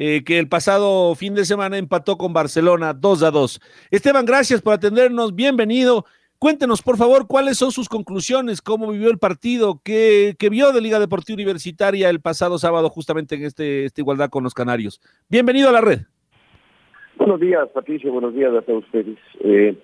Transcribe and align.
eh, 0.00 0.22
que 0.22 0.38
el 0.38 0.48
pasado 0.48 1.12
fin 1.16 1.34
de 1.34 1.44
semana 1.44 1.76
empató 1.76 2.16
con 2.16 2.32
Barcelona 2.32 2.94
2 2.94 3.24
a 3.24 3.30
2. 3.32 3.60
Esteban, 3.90 4.24
gracias 4.24 4.62
por 4.62 4.72
atendernos, 4.72 5.34
bienvenido. 5.34 6.04
Cuéntenos, 6.38 6.82
por 6.82 6.96
favor, 6.96 7.26
cuáles 7.26 7.58
son 7.58 7.72
sus 7.72 7.88
conclusiones, 7.88 8.62
cómo 8.62 8.92
vivió 8.92 9.10
el 9.10 9.18
partido, 9.18 9.80
qué, 9.84 10.36
vio 10.52 10.70
de 10.70 10.80
Liga 10.80 11.00
Deportiva 11.00 11.34
Universitaria 11.34 12.10
el 12.10 12.20
pasado 12.20 12.58
sábado 12.58 12.88
justamente 12.90 13.34
en 13.34 13.42
este, 13.42 13.86
esta 13.86 14.00
igualdad 14.00 14.30
con 14.30 14.44
los 14.44 14.54
Canarios. 14.54 15.00
Bienvenido 15.28 15.68
a 15.68 15.72
la 15.72 15.80
red. 15.80 16.02
Buenos 17.16 17.40
días, 17.40 17.68
Patricio, 17.74 18.12
buenos 18.12 18.34
días 18.34 18.54
a 18.54 18.62
todos 18.62 18.84
ustedes. 18.84 19.18
Eh, 19.40 19.76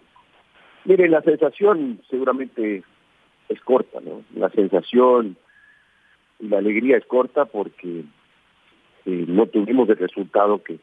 miren, 0.84 1.10
la 1.10 1.22
sensación 1.22 2.00
seguramente 2.08 2.84
es 3.48 3.60
corta, 3.62 3.98
¿no? 4.00 4.22
La 4.36 4.48
sensación 4.50 5.36
y 6.38 6.46
la 6.46 6.58
alegría 6.58 6.98
es 6.98 7.04
corta 7.04 7.46
porque 7.46 8.04
eh, 9.06 9.24
no 9.28 9.46
tuvimos 9.46 9.88
el 9.88 9.96
resultado 9.96 10.62
que, 10.62 10.78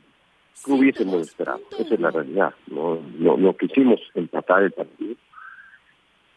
hubiésemos 0.67 1.21
esperado. 1.21 1.61
Esa 1.79 1.93
es 1.93 1.99
la 1.99 2.11
realidad. 2.11 2.53
No, 2.67 2.99
no, 3.17 3.37
no 3.37 3.57
quisimos 3.57 3.99
empatar 4.13 4.63
el 4.63 4.71
partido, 4.71 5.15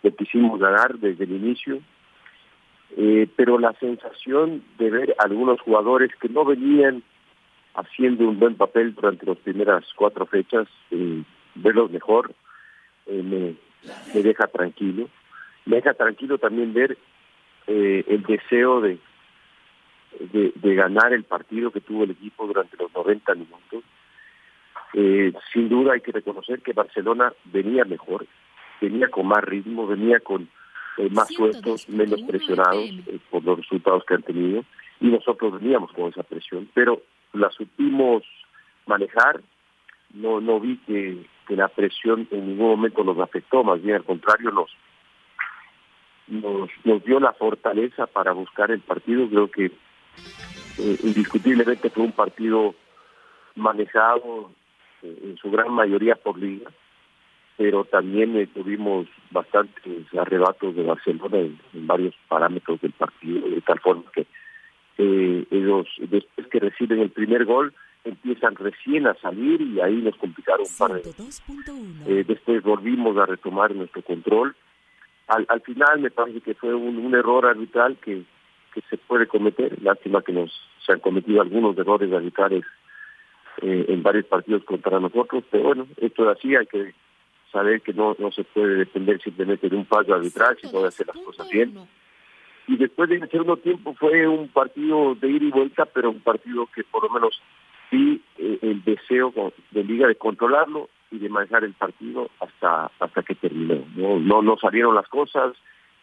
lo 0.03 0.17
quisimos 0.17 0.59
ganar 0.59 0.99
desde 0.99 1.25
el 1.25 1.33
inicio, 1.33 1.81
eh, 2.97 3.29
pero 3.37 3.59
la 3.59 3.73
sensación 3.75 4.63
de 4.79 4.91
ver 4.91 5.15
algunos 5.19 5.61
jugadores 5.61 6.11
que 6.21 6.29
no 6.29 6.45
venían 6.45 7.03
haciendo 7.75 8.27
un 8.27 8.39
buen 8.39 8.55
papel 8.55 8.95
durante 8.95 9.27
las 9.27 9.37
primeras 9.39 9.85
cuatro 9.97 10.25
fechas, 10.27 10.69
eh, 10.91 11.23
verlos 11.57 11.91
mejor, 11.91 12.35
me, 13.07 13.57
me 14.15 14.23
deja 14.23 14.47
tranquilo. 14.47 15.11
Me 15.67 15.77
deja 15.77 15.93
tranquilo 15.93 16.39
también 16.39 16.73
ver 16.73 16.97
el 17.67 18.23
deseo 18.23 18.81
de, 18.81 18.99
de, 20.21 20.75
ganar 20.75 21.13
el 21.13 21.25
partido 21.25 21.71
que 21.71 21.81
tuvo 21.81 22.05
el 22.05 22.13
equipo 22.13 22.47
durante 22.47 22.77
los 22.77 22.93
90 22.93 23.35
minutos. 23.35 23.85
Eh, 24.95 25.33
sin 25.53 25.69
duda 25.69 25.95
hay 25.95 26.01
que 26.01 26.13
reconocer 26.13 26.61
que 26.61 26.73
Barcelona 26.73 27.33
venía 27.45 27.85
mejor, 27.85 28.27
venía 28.81 29.09
con 29.09 29.27
más 29.27 29.43
ritmo, 29.43 29.87
venía 29.87 30.21
con 30.21 30.49
eh, 30.99 31.09
más 31.11 31.29
sueltos, 31.29 31.89
menos 31.89 32.23
presionados 32.23 32.85
eh, 32.85 33.19
por 33.31 33.43
los 33.45 33.59
resultados 33.59 34.05
que 34.05 34.15
han 34.15 34.23
tenido, 34.23 34.65
y 35.01 35.09
nosotros 35.09 35.61
veníamos 35.61 35.93
con 35.93 36.11
esa 36.11 36.23
presión, 36.23 36.69
pero 36.75 37.03
la 37.33 37.51
supimos 37.51 38.23
manejar, 38.87 39.41
no 40.13 40.41
no 40.41 40.61
vi 40.61 40.77
que, 40.87 41.27
que 41.49 41.57
la 41.57 41.69
presión 41.69 42.29
en 42.31 42.49
ningún 42.49 42.69
momento 42.69 43.03
nos 43.03 43.19
afectó, 43.19 43.65
más 43.65 43.83
bien 43.83 43.97
al 43.97 44.05
contrario 44.05 44.53
nos, 44.53 44.71
nos, 46.29 46.71
nos 46.85 47.05
dio 47.05 47.19
la 47.19 47.33
fortaleza 47.33 48.07
para 48.07 48.33
buscar 48.33 48.71
el 48.71 48.81
partido, 48.81 49.29
creo 49.29 49.51
que 49.51 49.73
eh, 50.77 50.99
indiscutiblemente 51.05 51.89
fue 51.91 52.03
un 52.03 52.13
partido 52.13 52.75
manejado 53.55 54.51
eh, 55.03 55.19
en 55.23 55.37
su 55.37 55.49
gran 55.51 55.71
mayoría 55.73 56.17
por 56.17 56.37
liga, 56.37 56.69
pero 57.57 57.85
también 57.85 58.37
eh, 58.37 58.49
tuvimos 58.49 59.07
bastantes 59.31 60.13
arrebatos 60.19 60.75
de 60.75 60.83
Barcelona 60.83 61.39
en, 61.39 61.59
varios 61.87 62.15
parámetros 62.27 62.81
del 62.81 62.91
partido, 62.93 63.49
de 63.49 63.61
tal 63.61 63.79
forma 63.81 64.05
que 64.13 64.27
ellos, 64.97 65.87
después 65.99 66.47
que 66.49 66.61
reciben 66.61 67.01
el 67.01 67.11
primer 67.11 67.45
gol, 67.45 67.73
empiezan 68.05 68.55
recién 68.55 69.07
a 69.07 69.15
salir 69.15 69.61
y 69.61 69.81
ahí 69.81 69.97
nos 69.97 70.17
complicaron 70.17 70.67
un 70.69 70.77
par 70.79 71.03
de... 71.03 72.25
después 72.25 72.63
volvimos 72.63 73.17
a 73.17 73.27
retomar 73.27 73.75
nuestro 73.75 74.03
control. 74.03 74.55
Al, 75.27 75.47
al 75.49 75.61
final 75.63 76.01
me 76.01 76.11
parece 76.11 76.41
que 76.43 76.55
fue 76.55 76.75
un 76.75 77.13
error 77.15 77.47
arbitral 77.47 77.97
que 77.97 78.25
que 78.75 78.83
se 78.91 78.99
puede 78.99 79.27
cometer. 79.27 79.81
Lástima 79.83 80.23
que 80.23 80.33
nos 80.33 80.53
se 80.85 80.93
han 80.93 81.01
cometido 81.01 81.41
algunos 81.41 81.79
errores 81.79 82.11
radicales 82.11 82.65
eh, 83.63 83.87
en 83.89 84.03
varios 84.03 84.27
partidos 84.27 84.65
contra 84.65 84.99
nosotros, 84.99 85.45
pero 85.51 85.65
bueno, 85.65 85.87
esto 85.99 86.29
es 86.29 86.37
así, 86.37 86.57
hay 86.57 86.67
que 86.67 86.93
saber 87.53 87.81
que 87.83 87.93
no, 87.93 88.17
no 88.19 88.33
se 88.33 88.43
puede 88.43 88.75
depender 88.75 89.23
simplemente 89.23 89.69
de 89.69 89.77
un 89.77 89.87
fallo 89.87 90.15
arbitral, 90.17 90.59
si 90.61 90.67
puede 90.67 90.89
hacer 90.89 91.07
las 91.07 91.17
cosas 91.19 91.49
bien. 91.49 91.73
Y 92.67 92.77
después 92.77 93.09
de 93.09 93.17
el 93.17 93.31
segundo 93.31 93.57
tiempo 93.59 93.95
fue 93.95 94.27
un 94.27 94.49
partido 94.49 95.15
de 95.15 95.29
ida 95.29 95.45
y 95.45 95.51
vuelta, 95.51 95.85
pero 95.85 96.11
un 96.11 96.21
partido 96.21 96.67
que 96.75 96.83
por 96.83 97.05
lo 97.05 97.11
menos 97.11 97.41
sí 97.91 98.21
eh, 98.39 98.59
el 98.63 98.83
deseo 98.83 99.33
de 99.71 99.85
Liga 99.85 100.09
de 100.09 100.17
controlarlo 100.17 100.89
y 101.13 101.19
de 101.19 101.29
manejar 101.29 101.63
el 101.63 101.75
partido 101.75 102.31
hasta 102.41 102.91
hasta 102.99 103.23
que 103.23 103.37
terminó. 103.37 103.85
No, 103.95 104.19
no, 104.19 104.43
no 104.43 104.57
salieron 104.57 104.95
las 104.95 105.07
cosas, 105.09 105.55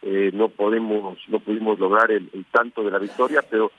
eh, 0.02 0.30
no 0.34 0.48
podemos 0.48 1.18
no 1.28 1.40
pudimos 1.40 1.78
lograr 1.78 2.10
el, 2.10 2.28
tanto 2.50 2.82
de 2.82 2.90
la 2.90 2.98
victoria 2.98 3.42
pero 3.48 3.70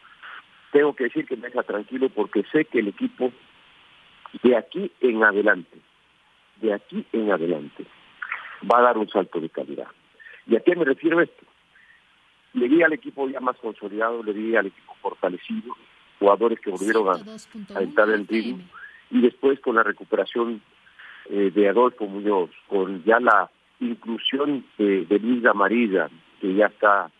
tengo 0.71 0.95
que 0.95 1.05
decir 1.05 1.25
que 1.25 1.35
me 1.35 1.47
deja 1.47 1.63
tranquilo 1.63 2.09
porque 2.09 2.43
sé 2.51 2.65
que 2.65 2.79
el 2.79 2.87
equipo 2.87 3.31
de 4.41 4.57
aquí 4.57 4.91
en 5.01 5.23
adelante 5.23 5.77
de 6.61 6.73
aquí 6.73 7.05
en 7.11 7.31
adelante 7.31 7.85
va 8.71 8.79
a 8.79 8.83
dar 8.83 8.97
un 8.97 9.09
salto 9.09 9.41
de 9.41 9.49
calidad. 9.49 9.87
Y 10.47 10.55
a 10.55 10.61
qué 10.61 10.75
me 10.75 10.85
refiero 10.85 11.19
esto 11.21 11.45
le 12.53 12.69
di 12.69 12.81
al 12.83 12.93
equipo 12.93 13.27
ya 13.27 13.39
más 13.39 13.57
consolidado 13.57 14.23
le 14.23 14.33
di 14.33 14.55
al 14.55 14.67
equipo 14.67 14.95
fortalecido 15.01 15.75
jugadores 16.19 16.59
que 16.59 16.69
volvieron 16.69 17.09
a, 17.09 17.81
entrar 17.81 18.09
en 18.11 18.27
ritmo 18.27 18.63
y 19.11 19.21
después 19.21 19.59
con 19.59 19.75
la 19.75 19.83
recuperación 19.83 20.61
eh, 21.29 21.51
de 21.53 21.69
Adolfo 21.69 22.05
Muñoz 22.05 22.51
con 22.67 23.03
ya 23.03 23.19
la 23.19 23.49
inclusión 23.83 24.65
de, 24.77 25.05
de 25.05 25.19
Luis 25.19 25.45
Amarilla, 25.45 26.09
que 26.41 26.53
ya 26.53 26.67
está, 26.67 27.11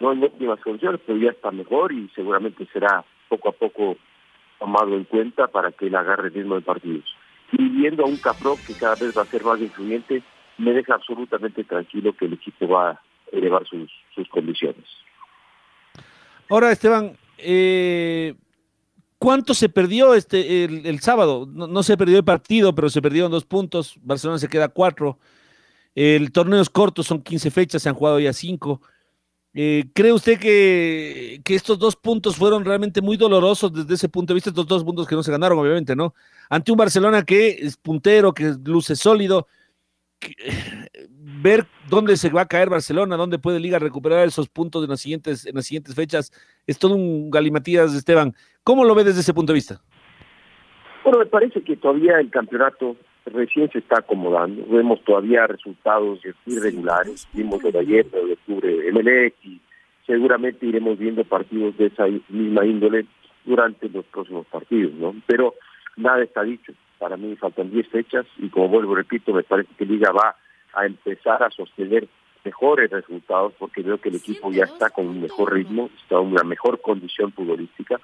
no 0.00 0.12
en 0.12 0.24
óptimas 0.24 0.60
condiciones, 0.60 1.00
pero 1.06 1.18
ya 1.18 1.30
está 1.30 1.50
mejor 1.50 1.92
y 1.92 2.08
seguramente 2.14 2.66
será 2.72 3.04
poco 3.28 3.48
a 3.48 3.52
poco 3.52 3.96
tomado 4.58 4.96
en 4.96 5.04
cuenta 5.04 5.46
para 5.48 5.72
que 5.72 5.86
él 5.86 5.94
agarre 5.94 6.28
el 6.28 6.34
ritmo 6.34 6.54
de 6.56 6.62
partidos. 6.62 7.04
Y 7.52 7.68
viendo 7.68 8.04
a 8.04 8.08
un 8.08 8.16
Capro 8.16 8.56
que 8.66 8.74
cada 8.74 8.94
vez 8.94 9.16
va 9.16 9.22
a 9.22 9.26
ser 9.26 9.44
más 9.44 9.60
influyente, 9.60 10.22
me 10.58 10.72
deja 10.72 10.94
absolutamente 10.94 11.64
tranquilo 11.64 12.14
que 12.14 12.26
el 12.26 12.34
equipo 12.34 12.66
va 12.68 12.90
a 12.90 13.00
elevar 13.32 13.66
sus, 13.66 13.90
sus 14.14 14.28
condiciones. 14.28 14.84
Ahora, 16.48 16.70
Esteban, 16.70 17.16
eh, 17.38 18.34
¿cuánto 19.18 19.54
se 19.54 19.68
perdió 19.68 20.14
este 20.14 20.64
el, 20.64 21.00
sábado? 21.00 21.46
No, 21.46 21.82
se 21.82 21.96
perdió 21.96 22.18
el 22.18 22.24
partido, 22.24 22.74
pero 22.74 22.88
se 22.88 23.02
perdieron 23.02 23.30
dos 23.30 23.44
puntos. 23.44 23.98
Barcelona 24.02 24.38
se 24.38 24.48
queda 24.48 24.68
cuatro. 24.68 25.18
El 25.96 26.30
torneo 26.30 26.60
es 26.60 26.70
corto, 26.70 27.02
son 27.02 27.22
15 27.22 27.50
fechas, 27.50 27.82
se 27.82 27.88
han 27.88 27.94
jugado 27.94 28.20
ya 28.20 28.32
5. 28.32 28.80
Eh, 29.54 29.84
¿Cree 29.94 30.12
usted 30.12 30.38
que, 30.38 31.40
que, 31.42 31.54
estos 31.54 31.78
dos 31.78 31.96
puntos 31.96 32.36
fueron 32.36 32.64
realmente 32.64 33.00
muy 33.00 33.16
dolorosos 33.16 33.72
desde 33.72 33.94
ese 33.94 34.08
punto 34.08 34.32
de 34.32 34.36
vista? 34.36 34.50
Estos 34.50 34.66
dos 34.66 34.84
puntos 34.84 35.08
que 35.08 35.14
no 35.14 35.22
se 35.22 35.32
ganaron, 35.32 35.58
obviamente, 35.58 35.96
¿no? 35.96 36.14
Ante 36.50 36.70
un 36.70 36.76
Barcelona 36.76 37.24
que 37.24 37.48
es 37.48 37.78
puntero, 37.78 38.34
que 38.34 38.54
luce 38.64 38.94
sólido. 38.94 39.48
ver 41.42 41.66
dónde 41.88 42.16
se 42.16 42.30
va 42.30 42.42
a 42.42 42.48
caer 42.48 42.70
Barcelona, 42.70 43.16
dónde 43.16 43.38
puede 43.38 43.60
Liga 43.60 43.78
recuperar 43.78 44.26
esos 44.26 44.48
puntos 44.48 44.82
en 44.84 44.90
las 44.90 45.00
siguientes, 45.00 45.46
en 45.46 45.54
las 45.54 45.66
siguientes 45.66 45.94
fechas, 45.94 46.32
es 46.66 46.78
todo 46.78 46.94
un 46.94 47.30
galimatías, 47.30 47.94
Esteban. 47.94 48.34
¿Cómo 48.62 48.84
lo 48.84 48.94
ve 48.94 49.04
desde 49.04 49.20
ese 49.20 49.34
punto 49.34 49.52
de 49.52 49.56
vista? 49.56 49.80
Bueno, 51.04 51.20
me 51.20 51.26
parece 51.26 51.62
que 51.62 51.76
todavía 51.76 52.18
el 52.18 52.30
campeonato 52.30 52.96
recién 53.26 53.70
se 53.70 53.78
está 53.78 53.98
acomodando. 53.98 54.64
Vemos 54.68 55.02
todavía 55.04 55.46
resultados 55.46 56.20
irregulares. 56.46 57.28
Vimos 57.32 57.62
lo 57.62 57.72
de 57.72 57.78
ayer, 57.80 58.10
de 58.10 58.32
octubre, 58.32 58.92
MLX, 58.92 59.44
y 59.44 59.60
seguramente 60.06 60.66
iremos 60.66 60.98
viendo 60.98 61.24
partidos 61.24 61.76
de 61.76 61.86
esa 61.86 62.06
misma 62.28 62.64
índole 62.64 63.06
durante 63.44 63.88
los 63.88 64.04
próximos 64.06 64.46
partidos, 64.46 64.94
¿no? 64.94 65.14
Pero 65.26 65.54
nada 65.96 66.22
está 66.22 66.42
dicho. 66.42 66.72
Para 66.98 67.16
mí 67.16 67.36
faltan 67.36 67.70
10 67.70 67.88
fechas 67.88 68.26
y 68.38 68.48
como 68.48 68.68
vuelvo 68.68 68.94
repito, 68.94 69.32
me 69.32 69.42
parece 69.42 69.70
que 69.76 69.84
Liga 69.84 70.10
va 70.12 70.36
a 70.72 70.86
empezar 70.86 71.42
a 71.42 71.50
sostener 71.50 72.08
mejores 72.44 72.90
resultados 72.90 73.52
porque 73.58 73.82
veo 73.82 73.98
que 73.98 74.08
el 74.08 74.16
equipo 74.16 74.50
ya 74.50 74.64
está 74.64 74.90
con 74.90 75.08
un 75.08 75.20
mejor 75.20 75.52
ritmo, 75.52 75.90
está 76.00 76.16
en 76.16 76.28
una 76.28 76.44
mejor 76.44 76.80
condición 76.80 77.32
futbolística. 77.32 78.00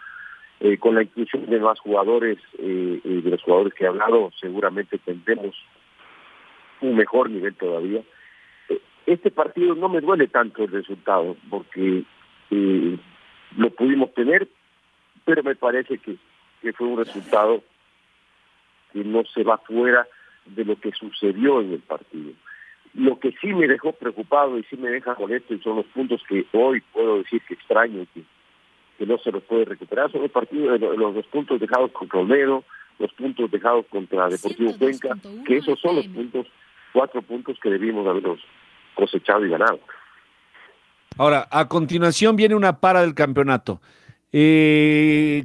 Eh, 0.65 0.79
con 0.79 0.95
la 0.95 1.03
inclusión 1.03 1.47
de 1.47 1.59
más 1.59 1.81
jugadores, 1.81 2.39
eh, 2.57 3.01
de 3.03 3.31
los 3.31 3.43
jugadores 3.43 3.75
que 3.75 3.83
he 3.83 3.89
hablado, 3.89 4.31
seguramente 4.41 4.97
tendremos 4.99 5.57
un 6.81 6.95
mejor 6.95 7.31
nivel 7.31 7.53
todavía. 7.57 8.01
Eh, 8.69 8.81
este 9.07 9.33
partido 9.33 9.75
no 9.75 9.89
me 9.89 10.01
duele 10.01 10.29
tanto 10.29 10.63
el 10.63 10.71
resultado 10.71 11.37
porque 11.51 12.05
lo 13.57 13.71
pudimos 13.71 14.15
tener, 14.15 14.47
pero 15.25 15.43
me 15.43 15.57
parece 15.57 15.99
que, 15.99 16.17
fue 16.75 16.87
un 16.87 16.99
resultado 16.99 17.61
que 18.93 19.03
no 19.03 19.25
se 19.25 19.43
va 19.43 19.59
fuera 19.59 20.07
de 20.47 20.65
lo 20.65 20.77
que 20.77 20.93
sucedió 20.93 21.61
en 21.61 21.73
el 21.73 21.81
partido. 21.81 22.35
Lo 22.95 23.19
que 23.19 23.33
sí 23.41 23.49
me 23.49 23.67
dejó 23.67 23.95
preocupado 23.95 24.61
y 24.61 24.63
sí 24.65 24.77
me 24.77 24.91
deja 24.91 25.17
molesto 25.19 25.55
y 25.55 25.59
son 25.59 25.79
los 25.79 25.87
puntos 25.87 26.23
que 26.29 26.47
hoy 26.53 26.81
puedo 26.93 27.19
decir 27.19 27.43
que 27.49 27.55
extraño 27.55 28.07
que, 28.15 28.23
que 28.99 29.07
no 29.07 29.19
se 29.19 29.33
los 29.33 29.43
puede 29.45 29.65
recuperar, 29.65 30.11
son 30.13 30.23
los 30.23 30.31
partidos, 30.31 30.81
los, 30.81 31.15
los 31.15 31.27
puntos 31.27 31.61
dejados 31.61 31.91
contra 31.93 32.21
Olmedo, 32.21 32.65
los 32.99 33.13
puntos 33.15 33.51
dejados 33.51 33.87
contra 33.91 34.29
Deportivo 34.29 34.77
Cuenca, 34.79 35.17
que 35.47 35.57
esos 35.57 35.79
son 35.81 35.97
los 35.97 36.07
puntos, 36.07 36.47
cuatro 36.93 37.23
puntos 37.23 37.59
que 37.63 37.71
debimos 37.71 38.07
haberlos 38.07 38.41
cosechado 38.95 39.45
y 39.45 39.51
ganado. 39.51 39.81
Ahora, 41.19 41.47
a 41.51 41.69
continuación 41.69 42.37
viene 42.37 42.55
una 42.55 42.81
para 42.81 43.03
del 43.03 43.15
campeonato. 43.15 43.81
Eh, 44.33 45.45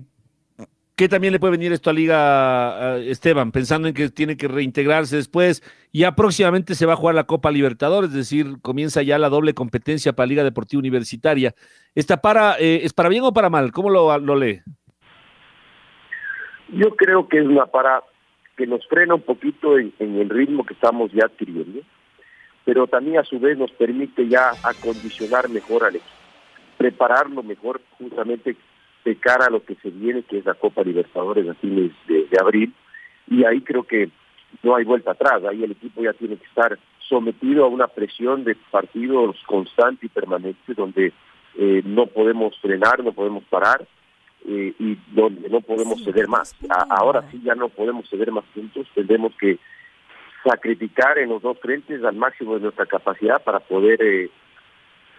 ¿Qué 0.97 1.07
también 1.07 1.31
le 1.31 1.39
puede 1.39 1.51
venir 1.51 1.71
esto 1.73 1.91
a 1.91 1.93
Liga 1.93 2.97
Esteban? 2.97 3.51
Pensando 3.51 3.87
en 3.87 3.93
que 3.93 4.09
tiene 4.09 4.35
que 4.35 4.47
reintegrarse 4.47 5.15
después. 5.15 5.61
Ya 5.93 6.15
próximamente 6.15 6.73
se 6.73 6.87
va 6.87 6.93
a 6.93 6.95
jugar 6.95 7.13
la 7.13 7.25
Copa 7.25 7.51
Libertadores, 7.51 8.09
es 8.09 8.15
decir, 8.15 8.59
comienza 8.63 9.03
ya 9.03 9.19
la 9.19 9.29
doble 9.29 9.53
competencia 9.53 10.13
para 10.13 10.25
Liga 10.25 10.43
Deportiva 10.43 10.79
Universitaria. 10.79 11.53
¿Esta 11.93 12.19
para, 12.19 12.57
eh, 12.57 12.79
es 12.83 12.93
para 12.93 13.09
bien 13.09 13.23
o 13.25 13.31
para 13.31 13.51
mal? 13.51 13.71
¿Cómo 13.71 13.91
lo, 13.91 14.17
lo 14.17 14.35
lee? 14.35 14.61
Yo 16.69 16.95
creo 16.95 17.27
que 17.27 17.41
es 17.41 17.45
una 17.45 17.67
para 17.67 18.01
que 18.57 18.65
nos 18.65 18.83
frena 18.87 19.13
un 19.13 19.21
poquito 19.21 19.77
en, 19.77 19.93
en 19.99 20.19
el 20.19 20.29
ritmo 20.29 20.65
que 20.65 20.73
estamos 20.73 21.11
ya 21.11 21.25
adquiriendo, 21.25 21.81
pero 22.65 22.87
también 22.87 23.19
a 23.19 23.23
su 23.23 23.39
vez 23.39 23.55
nos 23.55 23.69
permite 23.69 24.27
ya 24.27 24.49
acondicionar 24.63 25.47
mejor 25.47 25.83
al 25.83 25.97
equipo, 25.97 26.11
prepararlo 26.79 27.43
mejor 27.43 27.81
justamente 27.99 28.57
de 29.07 29.15
cara 29.15 29.45
a 29.45 29.49
lo 29.49 29.63
que 29.63 29.75
se 29.75 29.89
viene, 29.89 30.23
que 30.23 30.39
es 30.39 30.45
la 30.45 30.53
Copa 30.53 30.83
Libertadores 30.83 31.47
a 31.47 31.53
fines 31.53 31.93
de, 32.07 32.27
abril, 32.41 32.73
y 33.29 33.45
ahí 33.45 33.61
creo 33.61 33.83
que 33.83 34.09
no 34.63 34.75
hay 34.75 34.83
vuelta 34.83 35.11
atrás, 35.11 35.45
ahí 35.45 35.63
el 35.63 35.71
equipo 35.71 36.03
ya 36.03 36.11
tiene 36.11 36.35
que 36.35 36.45
estar 36.45 36.77
sometido 37.07 37.63
a 37.63 37.69
una 37.69 37.87
presión 37.87 38.43
de 38.43 38.55
partidos 38.69 39.37
constante 39.45 40.07
y 40.07 40.09
permanente, 40.09 40.73
donde 40.75 41.13
eh, 41.57 41.81
no 41.85 42.07
podemos 42.07 42.59
frenar, 42.59 43.01
no 43.01 43.13
podemos 43.13 43.45
parar, 43.45 43.87
eh, 44.45 44.73
y 44.77 44.97
donde 45.13 45.47
no 45.49 45.61
podemos 45.61 46.03
ceder 46.03 46.27
más. 46.27 46.53
ahora 46.89 47.23
sí 47.31 47.39
ya 47.41 47.55
no 47.55 47.69
podemos 47.69 48.09
ceder 48.09 48.33
más 48.33 48.43
puntos, 48.53 48.87
tendremos 48.93 49.33
que 49.39 49.57
sacrificar 50.43 51.17
en 51.17 51.29
los 51.29 51.41
dos 51.41 51.57
frentes 51.59 52.03
al 52.03 52.15
máximo 52.17 52.55
de 52.55 52.59
nuestra 52.59 52.85
capacidad 52.85 53.41
para 53.41 53.61
poder 53.61 54.29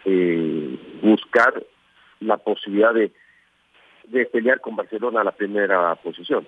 eh, 0.05 0.79
buscar 1.00 1.64
la 2.20 2.37
posibilidad 2.37 2.93
de 2.93 3.12
de 4.10 4.26
pelear 4.26 4.60
con 4.60 4.76
Barcelona 4.76 5.20
a 5.20 5.25
la 5.25 5.32
primera 5.32 5.94
posición. 5.96 6.46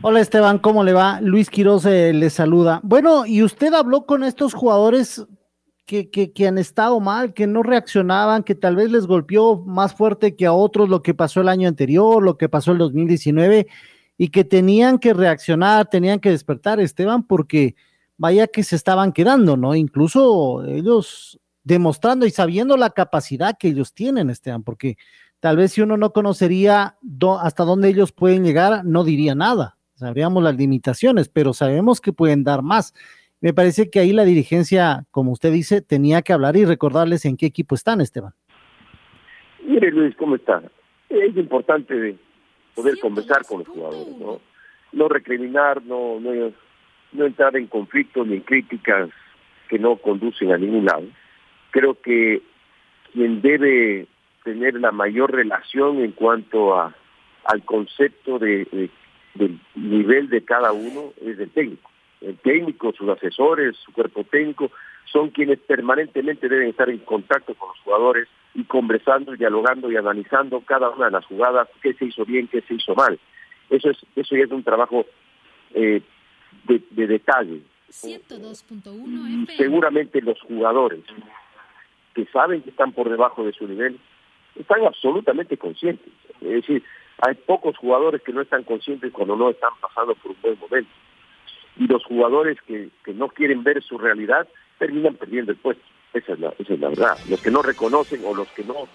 Hola 0.00 0.20
Esteban, 0.20 0.58
¿cómo 0.58 0.82
le 0.82 0.92
va? 0.92 1.20
Luis 1.20 1.48
Quiroz 1.48 1.86
eh, 1.86 2.12
le 2.12 2.30
saluda. 2.30 2.80
Bueno, 2.82 3.24
¿y 3.26 3.42
usted 3.42 3.72
habló 3.72 4.04
con 4.04 4.24
estos 4.24 4.54
jugadores 4.54 5.26
que, 5.86 6.10
que, 6.10 6.32
que, 6.32 6.48
han 6.48 6.58
estado 6.58 6.98
mal, 6.98 7.34
que 7.34 7.46
no 7.46 7.62
reaccionaban, 7.62 8.42
que 8.42 8.54
tal 8.54 8.76
vez 8.76 8.90
les 8.90 9.06
golpeó 9.06 9.56
más 9.58 9.94
fuerte 9.94 10.34
que 10.34 10.46
a 10.46 10.52
otros 10.52 10.88
lo 10.88 11.02
que 11.02 11.14
pasó 11.14 11.40
el 11.40 11.48
año 11.48 11.68
anterior, 11.68 12.22
lo 12.22 12.36
que 12.36 12.48
pasó 12.48 12.72
el 12.72 12.78
2019, 12.78 13.66
y 14.16 14.28
que 14.28 14.44
tenían 14.44 14.98
que 14.98 15.14
reaccionar, 15.14 15.88
tenían 15.88 16.20
que 16.20 16.30
despertar, 16.30 16.80
Esteban, 16.80 17.24
porque 17.24 17.74
vaya 18.16 18.46
que 18.46 18.62
se 18.62 18.76
estaban 18.76 19.12
quedando, 19.12 19.56
¿no? 19.56 19.74
Incluso 19.74 20.64
ellos 20.64 21.40
demostrando 21.64 22.26
y 22.26 22.30
sabiendo 22.30 22.76
la 22.76 22.90
capacidad 22.90 23.56
que 23.58 23.68
ellos 23.68 23.94
tienen, 23.94 24.30
Esteban, 24.30 24.62
porque 24.62 24.96
tal 25.42 25.56
vez 25.56 25.72
si 25.72 25.82
uno 25.82 25.96
no 25.96 26.12
conocería 26.12 26.94
hasta 27.42 27.64
dónde 27.64 27.88
ellos 27.88 28.12
pueden 28.12 28.44
llegar, 28.44 28.84
no 28.84 29.02
diría 29.02 29.34
nada. 29.34 29.76
Sabríamos 29.94 30.40
las 30.40 30.56
limitaciones, 30.56 31.28
pero 31.28 31.52
sabemos 31.52 32.00
que 32.00 32.12
pueden 32.12 32.44
dar 32.44 32.62
más. 32.62 32.94
Me 33.40 33.52
parece 33.52 33.90
que 33.90 33.98
ahí 33.98 34.12
la 34.12 34.22
dirigencia, 34.22 35.04
como 35.10 35.32
usted 35.32 35.50
dice, 35.50 35.82
tenía 35.82 36.22
que 36.22 36.32
hablar 36.32 36.56
y 36.56 36.64
recordarles 36.64 37.24
en 37.24 37.36
qué 37.36 37.46
equipo 37.46 37.74
están, 37.74 38.00
Esteban. 38.00 38.34
Mire, 39.66 39.90
Luis, 39.90 40.14
¿cómo 40.14 40.36
está? 40.36 40.62
Es 41.08 41.36
importante 41.36 42.16
poder 42.76 43.00
conversar 43.00 43.44
con 43.44 43.58
los 43.58 43.68
jugadores, 43.68 44.16
¿no? 44.16 44.40
No 44.92 45.08
recriminar, 45.08 45.82
no, 45.84 46.20
no, 46.20 46.52
no 47.14 47.26
entrar 47.26 47.56
en 47.56 47.66
conflictos 47.66 48.28
ni 48.28 48.34
en 48.34 48.42
críticas 48.42 49.10
que 49.68 49.80
no 49.80 49.96
conducen 49.96 50.52
a 50.52 50.58
ningún 50.58 50.84
lado. 50.84 51.02
Creo 51.72 52.00
que 52.00 52.42
quien 53.12 53.42
debe 53.42 54.06
tener 54.44 54.74
la 54.74 54.92
mayor 54.92 55.32
relación 55.32 55.98
en 56.00 56.12
cuanto 56.12 56.74
a 56.78 56.94
al 57.44 57.64
concepto 57.64 58.38
de, 58.38 58.90
del 59.34 59.60
nivel 59.74 60.28
de 60.28 60.44
cada 60.44 60.72
uno 60.72 61.12
es 61.20 61.38
el 61.38 61.50
técnico. 61.50 61.90
El 62.20 62.36
técnico, 62.38 62.92
sus 62.92 63.08
asesores, 63.08 63.76
su 63.84 63.92
cuerpo 63.92 64.24
técnico, 64.24 64.70
son 65.10 65.30
quienes 65.30 65.58
permanentemente 65.58 66.48
deben 66.48 66.68
estar 66.68 66.88
en 66.88 66.98
contacto 66.98 67.54
con 67.54 67.70
los 67.70 67.78
jugadores 67.80 68.28
y 68.54 68.64
conversando, 68.64 69.32
dialogando 69.32 69.90
y 69.90 69.96
analizando 69.96 70.60
cada 70.60 70.90
una 70.90 71.06
de 71.06 71.12
las 71.12 71.26
jugadas, 71.26 71.68
qué 71.82 71.94
se 71.94 72.06
hizo 72.06 72.24
bien, 72.24 72.46
qué 72.46 72.60
se 72.62 72.74
hizo 72.74 72.94
mal. 72.94 73.18
Eso 73.70 73.90
es 73.90 73.98
eso 74.14 74.36
ya 74.36 74.44
es 74.44 74.50
un 74.50 74.62
trabajo 74.62 75.04
eh, 75.74 76.00
de, 76.64 76.82
de, 76.90 77.06
detalle. 77.06 77.62
102.1 77.90 79.56
Seguramente 79.56 80.20
los 80.20 80.40
jugadores 80.42 81.00
que 82.14 82.26
saben 82.26 82.62
que 82.62 82.70
están 82.70 82.92
por 82.92 83.08
debajo 83.08 83.44
de 83.44 83.52
su 83.52 83.66
nivel 83.66 83.98
están 84.58 84.84
absolutamente 84.84 85.56
conscientes. 85.56 86.12
Es 86.40 86.48
decir, 86.48 86.82
hay 87.18 87.34
pocos 87.34 87.76
jugadores 87.76 88.22
que 88.22 88.32
no 88.32 88.40
están 88.40 88.64
conscientes 88.64 89.12
cuando 89.12 89.36
no 89.36 89.50
están 89.50 89.72
pasando 89.80 90.14
por 90.16 90.32
un 90.32 90.36
buen 90.42 90.58
momento. 90.58 90.90
Y 91.76 91.86
los 91.86 92.04
jugadores 92.04 92.60
que, 92.62 92.90
que 93.04 93.14
no 93.14 93.28
quieren 93.28 93.62
ver 93.62 93.82
su 93.82 93.96
realidad 93.98 94.46
terminan 94.78 95.14
perdiendo 95.14 95.52
el 95.52 95.58
puesto. 95.58 95.84
Esa 96.12 96.34
es, 96.34 96.40
la, 96.40 96.52
esa 96.58 96.74
es 96.74 96.80
la 96.80 96.88
verdad. 96.88 97.16
Los 97.28 97.40
que 97.40 97.50
no 97.50 97.62
reconocen 97.62 98.22
o 98.24 98.34
los 98.34 98.48
que 98.48 98.64
no 98.64 98.88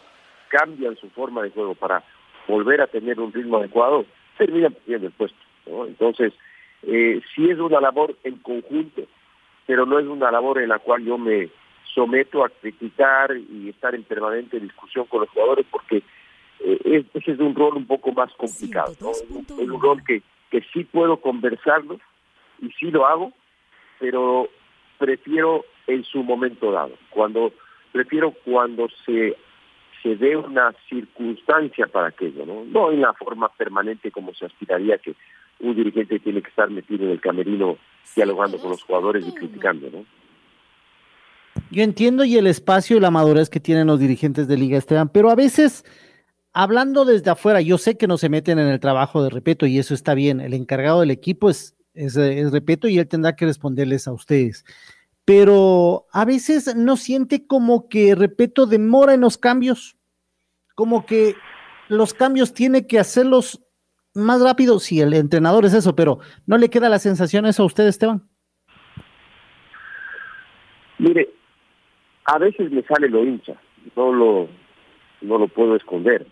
cambian 0.50 0.96
su 0.98 1.10
forma 1.10 1.42
de 1.42 1.50
juego 1.50 1.74
para 1.76 2.04
volver 2.48 2.82
a 2.82 2.88
tener 2.88 3.20
un 3.20 3.34
ritmo 3.34 3.58
adecuado, 3.58 4.06
terminan 4.38 4.74
perdiendo 4.74 5.08
el 5.08 5.14
puesto. 5.14 5.38
Entonces, 5.88 6.34
eh, 6.84 7.22
sí 7.36 7.50
es 7.50 7.60
una 7.60 7.82
labor 7.82 8.16
en 8.24 8.38
conjunto, 8.38 9.04
pero 9.66 9.86
no 9.86 10.00
es 10.00 10.06
una 10.06 10.32
labor 10.32 10.62
en 10.62 10.70
la 10.70 10.80
cual 10.80 11.04
yo 11.04 11.18
me 11.18 11.50
someto 11.98 12.46
a 12.46 12.50
criticar 12.50 13.36
y 13.36 13.70
estar 13.70 13.96
en 13.96 14.04
permanente 14.04 14.60
discusión 14.60 15.06
con 15.06 15.22
los 15.22 15.30
jugadores 15.30 15.66
porque 15.72 16.04
eh, 16.60 17.04
ese 17.16 17.32
es 17.32 17.40
un 17.40 17.56
rol 17.56 17.76
un 17.76 17.88
poco 17.88 18.12
más 18.12 18.32
complicado, 18.34 18.92
es 18.92 19.26
un 19.50 19.82
rol 19.82 20.04
que, 20.06 20.22
que 20.52 20.62
sí 20.72 20.84
puedo 20.84 21.18
conversarlo 21.18 22.00
y 22.62 22.70
sí 22.74 22.92
lo 22.92 23.08
hago, 23.08 23.34
pero 24.00 24.48
prefiero 25.00 25.66
en 25.88 26.04
su 26.04 26.22
momento 26.22 26.72
dado, 26.72 26.94
cuando 27.10 27.52
prefiero 27.92 28.30
cuando 28.46 28.88
se 29.04 29.36
se 30.04 30.16
dé 30.16 30.38
una 30.38 30.76
circunstancia 30.88 31.88
para 31.88 32.10
aquello, 32.10 32.46
¿no? 32.46 32.64
No 32.66 32.92
en 32.92 33.02
la 33.02 33.14
forma 33.14 33.50
permanente 33.50 34.12
como 34.12 34.36
se 34.36 34.46
aspiraría 34.46 35.00
que 35.00 35.16
un 35.60 35.76
dirigente 35.76 36.20
tiene 36.20 36.44
que 36.44 36.50
estar 36.50 36.70
metido 36.70 37.06
en 37.06 37.12
el 37.14 37.20
camerino 37.20 37.78
dialogando 38.16 38.60
con 38.60 38.70
los 38.70 38.84
jugadores 38.84 39.28
y 39.28 39.34
criticando, 39.34 39.90
¿no? 39.90 40.06
Yo 41.70 41.84
entiendo 41.84 42.24
y 42.24 42.38
el 42.38 42.48
espacio 42.48 42.98
y 42.98 43.00
la 43.00 43.12
madurez 43.12 43.50
que 43.50 43.60
tienen 43.60 43.88
los 43.88 44.00
dirigentes 44.00 44.48
de 44.48 44.58
Liga 44.58 44.78
Esteban, 44.78 45.10
pero 45.10 45.30
a 45.30 45.36
veces, 45.36 45.84
hablando 46.54 47.04
desde 47.04 47.30
afuera, 47.30 47.60
yo 47.62 47.78
sé 47.78 47.98
que 47.98 48.08
no 48.08 48.18
se 48.18 48.30
meten 48.30 48.58
en 48.60 48.68
el 48.68 48.80
trabajo 48.80 49.22
de 49.22 49.30
Repeto 49.30 49.66
y 49.66 49.78
eso 49.78 49.94
está 49.94 50.14
bien. 50.14 50.40
El 50.40 50.54
encargado 50.54 51.02
del 51.02 51.12
equipo 51.12 51.50
es, 51.50 51.76
Repeto 51.94 52.88
y 52.88 53.00
él 53.00 53.08
tendrá 53.08 53.36
que 53.36 53.46
responderles 53.46 54.08
a 54.08 54.14
ustedes. 54.14 54.64
Pero 55.26 56.08
a 56.14 56.24
veces 56.24 56.74
no 56.76 56.96
siente 56.96 57.46
como 57.46 57.90
que 57.90 58.16
Repeto 58.16 58.66
demora 58.66 59.14
en 59.14 59.22
los 59.22 59.38
cambios, 59.38 59.98
como 60.74 61.06
que 61.06 61.36
los 61.90 62.14
cambios 62.14 62.54
tiene 62.54 62.88
que 62.88 63.00
hacerlos 63.00 63.62
más 64.14 64.42
rápido. 64.42 64.80
Si 64.80 64.96
sí, 64.96 65.02
el 65.02 65.14
entrenador 65.14 65.66
es 65.66 65.74
eso, 65.74 65.96
pero 65.96 66.20
¿no 66.46 66.58
le 66.58 66.70
queda 66.70 66.88
la 66.88 67.00
sensación 67.00 67.46
eso 67.46 67.64
a 67.64 67.66
usted, 67.66 67.88
Esteban? 67.88 68.26
Mire, 71.00 71.37
a 72.28 72.38
veces 72.38 72.72
me 72.72 72.84
sale 72.84 73.10
lo 73.10 73.24
hincha, 73.24 73.56
no 73.96 74.12
lo, 74.12 74.50
no 75.22 75.38
lo 75.38 75.48
puedo 75.48 75.76
esconder. 75.76 76.28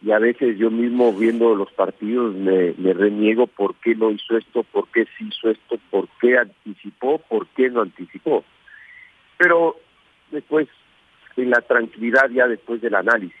Y 0.00 0.12
a 0.12 0.18
veces 0.18 0.56
yo 0.58 0.70
mismo 0.70 1.12
viendo 1.12 1.54
los 1.56 1.72
partidos 1.72 2.34
me, 2.34 2.74
me 2.78 2.92
reniego 2.92 3.46
por 3.48 3.74
qué 3.76 3.94
no 3.96 4.10
hizo 4.10 4.36
esto, 4.36 4.62
por 4.62 4.88
qué 4.88 5.06
sí 5.18 5.28
hizo 5.28 5.50
esto, 5.50 5.78
por 5.90 6.06
qué 6.20 6.38
anticipó, 6.38 7.18
por 7.18 7.48
qué 7.48 7.68
no 7.68 7.82
anticipó. 7.82 8.44
Pero 9.36 9.76
después, 10.30 10.68
en 11.36 11.50
la 11.50 11.60
tranquilidad 11.62 12.30
ya 12.30 12.46
después 12.46 12.80
del 12.80 12.94
análisis, 12.94 13.36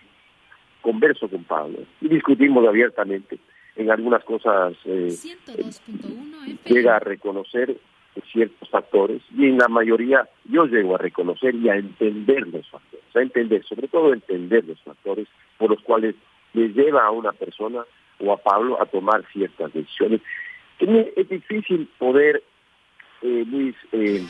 converso 0.80 1.28
con 1.28 1.44
Pablo 1.44 1.78
y 2.00 2.08
discutimos 2.08 2.66
abiertamente 2.66 3.38
en 3.76 3.90
algunas 3.90 4.24
cosas 4.24 4.74
eh, 4.84 5.14
llega 6.64 6.96
a 6.96 7.00
reconocer 7.00 7.76
ciertos 8.32 8.68
factores 8.70 9.22
y 9.36 9.46
en 9.46 9.58
la 9.58 9.68
mayoría 9.68 10.28
yo 10.44 10.66
llego 10.66 10.94
a 10.94 10.98
reconocer 10.98 11.54
y 11.54 11.68
a 11.68 11.76
entender 11.76 12.46
los 12.48 12.68
factores, 12.68 13.04
a 13.14 13.20
entender, 13.20 13.64
sobre 13.64 13.88
todo 13.88 14.12
entender 14.12 14.64
los 14.64 14.80
factores 14.82 15.28
por 15.58 15.70
los 15.70 15.82
cuales 15.82 16.14
le 16.52 16.68
lleva 16.68 17.04
a 17.04 17.10
una 17.10 17.32
persona 17.32 17.84
o 18.18 18.32
a 18.32 18.36
Pablo 18.38 18.80
a 18.80 18.86
tomar 18.86 19.24
ciertas 19.32 19.72
decisiones. 19.72 20.20
Es 20.78 21.28
difícil 21.28 21.88
poder, 21.98 22.42
eh, 23.22 23.44
Luis, 23.46 23.74
eh, 23.92 24.24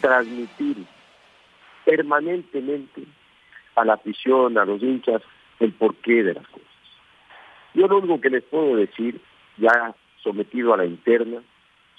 transmitir 0.00 0.78
permanentemente 1.84 3.02
a 3.76 3.84
la 3.84 3.94
afición, 3.94 4.58
a 4.58 4.64
los 4.64 4.82
hinchas, 4.82 5.22
el 5.60 5.72
porqué 5.72 6.22
de 6.22 6.34
las 6.34 6.46
cosas. 6.48 6.68
Yo 7.74 7.86
lo 7.86 7.98
único 7.98 8.20
que 8.20 8.30
les 8.30 8.44
puedo 8.44 8.76
decir, 8.76 9.20
ya 9.56 9.94
sometido 10.22 10.74
a 10.74 10.76
la 10.76 10.84
interna, 10.84 11.42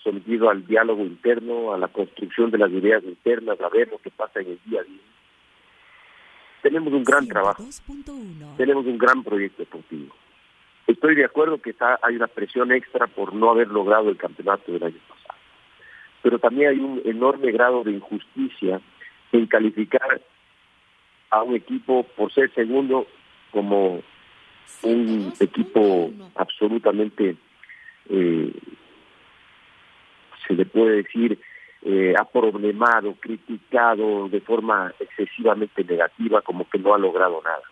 sometido 0.04 0.50
al 0.50 0.66
diálogo 0.68 1.04
interno, 1.04 1.74
a 1.74 1.78
la 1.78 1.88
construcción 1.88 2.52
de 2.52 2.58
las 2.58 2.72
ideas 2.72 3.04
internas, 3.04 3.60
a 3.62 3.70
ver 3.70 3.90
lo 3.90 3.98
que 4.00 4.12
pasa 4.12 4.42
en 4.42 4.48
el 4.48 4.60
día 4.66 4.82
a 4.82 4.84
día. 4.84 5.02
Tenemos 6.62 6.94
un 6.94 7.04
gran 7.04 7.28
trabajo, 7.28 7.64
tenemos 8.58 8.86
un 8.86 8.98
gran 8.98 9.24
proyecto 9.24 9.64
deportivo. 9.64 10.16
Estoy 10.88 11.16
de 11.16 11.26
acuerdo 11.26 11.62
que 11.62 11.72
está, 11.72 12.00
hay 12.02 12.16
una 12.16 12.28
presión 12.28 12.72
extra 12.72 13.08
por 13.08 13.34
no 13.34 13.50
haber 13.50 13.70
logrado 13.70 14.10
el 14.10 14.18
campeonato 14.18 14.72
del 14.72 14.84
año 14.84 15.00
pasado, 15.08 15.40
pero 16.22 16.40
también 16.40 16.70
hay 16.70 16.80
un 16.80 17.02
enorme 17.06 17.52
grado 17.52 17.84
de 17.84 17.92
injusticia 17.92 18.82
en 19.32 19.48
calificar 19.48 20.22
a 21.30 21.44
un 21.44 21.56
equipo 21.56 22.04
por 22.16 22.32
ser 22.34 22.54
segundo 22.54 23.08
como 23.52 24.02
un 24.84 25.34
equipo 25.40 26.12
absolutamente, 26.36 27.36
eh, 28.10 28.54
se 30.48 30.54
le 30.54 30.66
puede 30.66 31.04
decir, 31.04 31.40
eh, 31.84 32.14
problemado, 32.32 33.16
criticado 33.20 34.30
de 34.30 34.42
forma 34.42 34.94
excesivamente 35.00 35.84
negativa, 35.84 36.42
como 36.42 36.70
que 36.70 36.80
no 36.80 36.94
ha 36.94 36.98
logrado 36.98 37.42
nada. 37.44 37.64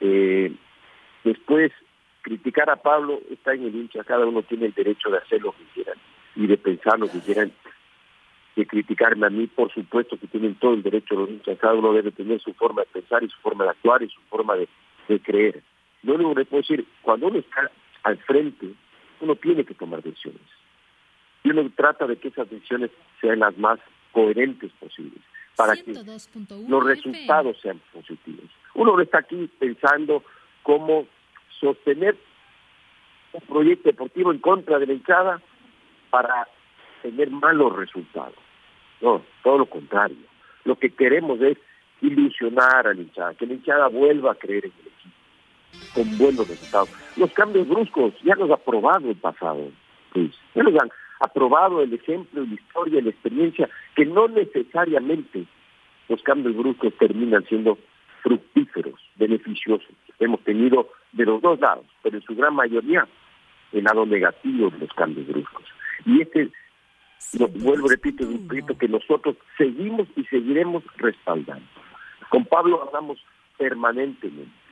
Eh, 0.00 0.52
después, 1.24 1.72
criticar 2.22 2.70
a 2.70 2.76
Pablo 2.76 3.20
está 3.30 3.54
en 3.54 3.64
el 3.64 3.74
hincha, 3.74 4.04
cada 4.04 4.26
uno 4.26 4.42
tiene 4.42 4.66
el 4.66 4.74
derecho 4.74 5.10
de 5.10 5.18
hacer 5.18 5.40
lo 5.42 5.52
que 5.52 5.64
quieran 5.74 5.96
y 6.36 6.46
de 6.46 6.56
pensar 6.56 6.98
lo 6.98 7.10
que 7.10 7.20
quieran 7.20 7.52
de 8.56 8.66
criticarme 8.66 9.26
a 9.26 9.30
mí, 9.30 9.46
por 9.48 9.72
supuesto 9.72 10.16
que 10.16 10.28
tienen 10.28 10.54
todo 10.54 10.74
el 10.74 10.82
derecho 10.82 11.16
los 11.16 11.28
hinchas, 11.28 11.58
cada 11.58 11.74
uno 11.74 11.92
debe 11.92 12.12
tener 12.12 12.40
su 12.40 12.52
forma 12.54 12.82
de 12.82 13.00
pensar 13.00 13.24
y 13.24 13.28
su 13.28 13.38
forma 13.40 13.64
de 13.64 13.70
actuar 13.70 14.02
y 14.02 14.08
su 14.08 14.20
forma 14.28 14.54
de, 14.54 14.68
de 15.08 15.18
creer. 15.20 15.62
Único 16.04 16.34
que 16.34 16.40
le 16.40 16.44
puedo 16.44 16.62
decir, 16.62 16.86
cuando 17.02 17.28
uno 17.28 17.38
está 17.38 17.70
al 18.04 18.18
frente, 18.18 18.68
uno 19.20 19.34
tiene 19.36 19.64
que 19.64 19.74
tomar 19.74 20.02
decisiones. 20.02 20.42
Y 21.44 21.50
uno 21.50 21.70
trata 21.76 22.06
de 22.06 22.16
que 22.16 22.28
esas 22.28 22.50
decisiones 22.50 22.90
sean 23.20 23.38
las 23.38 23.56
más 23.58 23.78
coherentes 24.12 24.72
posibles, 24.80 25.20
para 25.56 25.76
que 25.76 25.92
los 25.92 26.84
resultados 26.84 27.60
sean 27.60 27.80
positivos. 27.92 28.50
Uno 28.74 28.96
no 28.96 29.02
está 29.02 29.18
aquí 29.18 29.48
pensando 29.58 30.24
cómo 30.62 31.06
sostener 31.60 32.16
un 33.32 33.40
proyecto 33.42 33.90
deportivo 33.90 34.32
en 34.32 34.38
contra 34.38 34.78
de 34.78 34.86
la 34.86 34.92
hinchada 34.94 35.40
para 36.10 36.48
tener 37.02 37.30
malos 37.30 37.76
resultados. 37.76 38.38
No, 39.00 39.22
todo 39.42 39.58
lo 39.58 39.66
contrario. 39.66 40.16
Lo 40.64 40.78
que 40.78 40.90
queremos 40.90 41.40
es 41.42 41.58
ilusionar 42.00 42.86
a 42.86 42.94
la 42.94 43.00
hinchada, 43.00 43.34
que 43.34 43.46
la 43.46 43.54
hinchada 43.54 43.88
vuelva 43.88 44.32
a 44.32 44.34
creer 44.36 44.66
en 44.66 44.72
el 44.72 44.86
equipo, 44.86 45.94
con 45.94 46.18
buenos 46.18 46.48
resultados. 46.48 46.90
Los 47.16 47.32
cambios 47.32 47.68
bruscos 47.68 48.14
ya 48.22 48.34
nos 48.34 48.50
ha 48.50 48.56
probado 48.56 49.10
el 49.10 49.16
pasado, 49.16 49.70
pues, 50.12 50.30
ya 50.54 50.62
nos 50.62 50.74
han 50.80 50.90
aprobado 51.24 51.82
el 51.82 51.92
ejemplo, 51.92 52.44
la 52.44 52.54
historia, 52.54 53.02
la 53.02 53.10
experiencia, 53.10 53.68
que 53.94 54.04
no 54.06 54.28
necesariamente 54.28 55.44
los 56.08 56.22
cambios 56.22 56.56
bruscos 56.56 56.92
terminan 56.98 57.44
siendo 57.44 57.78
fructíferos, 58.22 59.00
beneficiosos. 59.16 59.94
Hemos 60.18 60.40
tenido 60.40 60.88
de 61.12 61.24
los 61.24 61.42
dos 61.42 61.60
lados, 61.60 61.86
pero 62.02 62.16
en 62.16 62.22
su 62.22 62.34
gran 62.34 62.54
mayoría 62.54 63.06
el 63.72 63.84
lado 63.84 64.06
negativo 64.06 64.70
de 64.70 64.78
los 64.78 64.92
cambios 64.94 65.26
bruscos. 65.26 65.64
Y 66.06 66.22
este 66.22 66.50
lo 67.38 67.48
vuelvo, 67.48 67.88
repito, 67.88 68.22
es 68.22 68.30
un 68.30 68.46
proyecto 68.46 68.78
que 68.78 68.88
nosotros 68.88 69.36
seguimos 69.56 70.06
y 70.14 70.24
seguiremos 70.24 70.84
respaldando. 70.96 71.66
Con 72.28 72.44
Pablo 72.44 72.82
hablamos 72.82 73.18
permanentemente. 73.58 74.63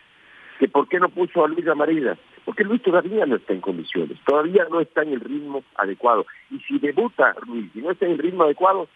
¿Que 0.59 0.69
¿Por 0.69 0.89
qué 0.89 0.99
no 0.99 1.09
puso 1.09 1.45
a 1.45 1.49
Luis 1.49 1.67
Amarilla? 1.67 2.17
Porque 2.45 2.65
Luis 2.65 2.83
todavía 2.83 3.27
no 3.27 3.37
está 3.37 3.53
en 3.53 3.61
condiciones, 3.61 4.19
todavía 4.25 4.67
no 4.71 4.81
está 4.81 5.03
en 5.03 5.13
el 5.15 5.21
ritmo 5.21 5.65
adecuado. 5.77 6.27
Y 6.51 6.59
si 6.61 6.79
debuta 6.79 7.35
Luis 7.47 7.71
y 7.75 7.81
no 7.81 7.91
está 7.91 8.07
en 8.07 8.13
el 8.13 8.19
ritmo 8.19 8.45
adecuado, 8.45 8.89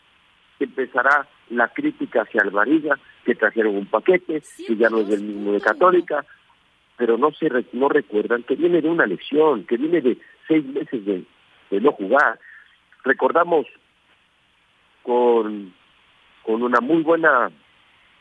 empezará 0.59 1.27
la 1.51 1.69
crítica 1.69 2.23
hacia 2.23 2.43
Alvarilla, 2.43 2.99
que 3.25 3.35
trajeron 3.35 3.77
un 3.77 3.87
paquete, 3.87 4.43
que 4.67 4.77
ya 4.77 4.91
no 4.91 4.99
es 4.99 5.09
del 5.09 5.23
mismo 5.23 5.53
de 5.53 5.61
Católica, 5.61 6.25
pero 6.97 7.19
no 7.19 7.31
se 7.33 7.49
no 7.73 7.89
recuerdan 7.89 8.43
que 8.43 8.57
viene 8.57 8.81
de 8.81 8.89
una 8.89 9.07
lección, 9.07 9.65
que 9.65 9.77
viene 9.77 10.01
de 10.01 10.19
seis 10.49 10.65
meses 10.65 11.05
de 11.05 11.25
no 11.81 11.93
jugar, 11.93 12.39
recordamos 13.05 13.67
con, 15.07 15.73
con 16.43 16.63
una 16.63 16.81
muy 16.81 17.03
buena, 17.03 17.51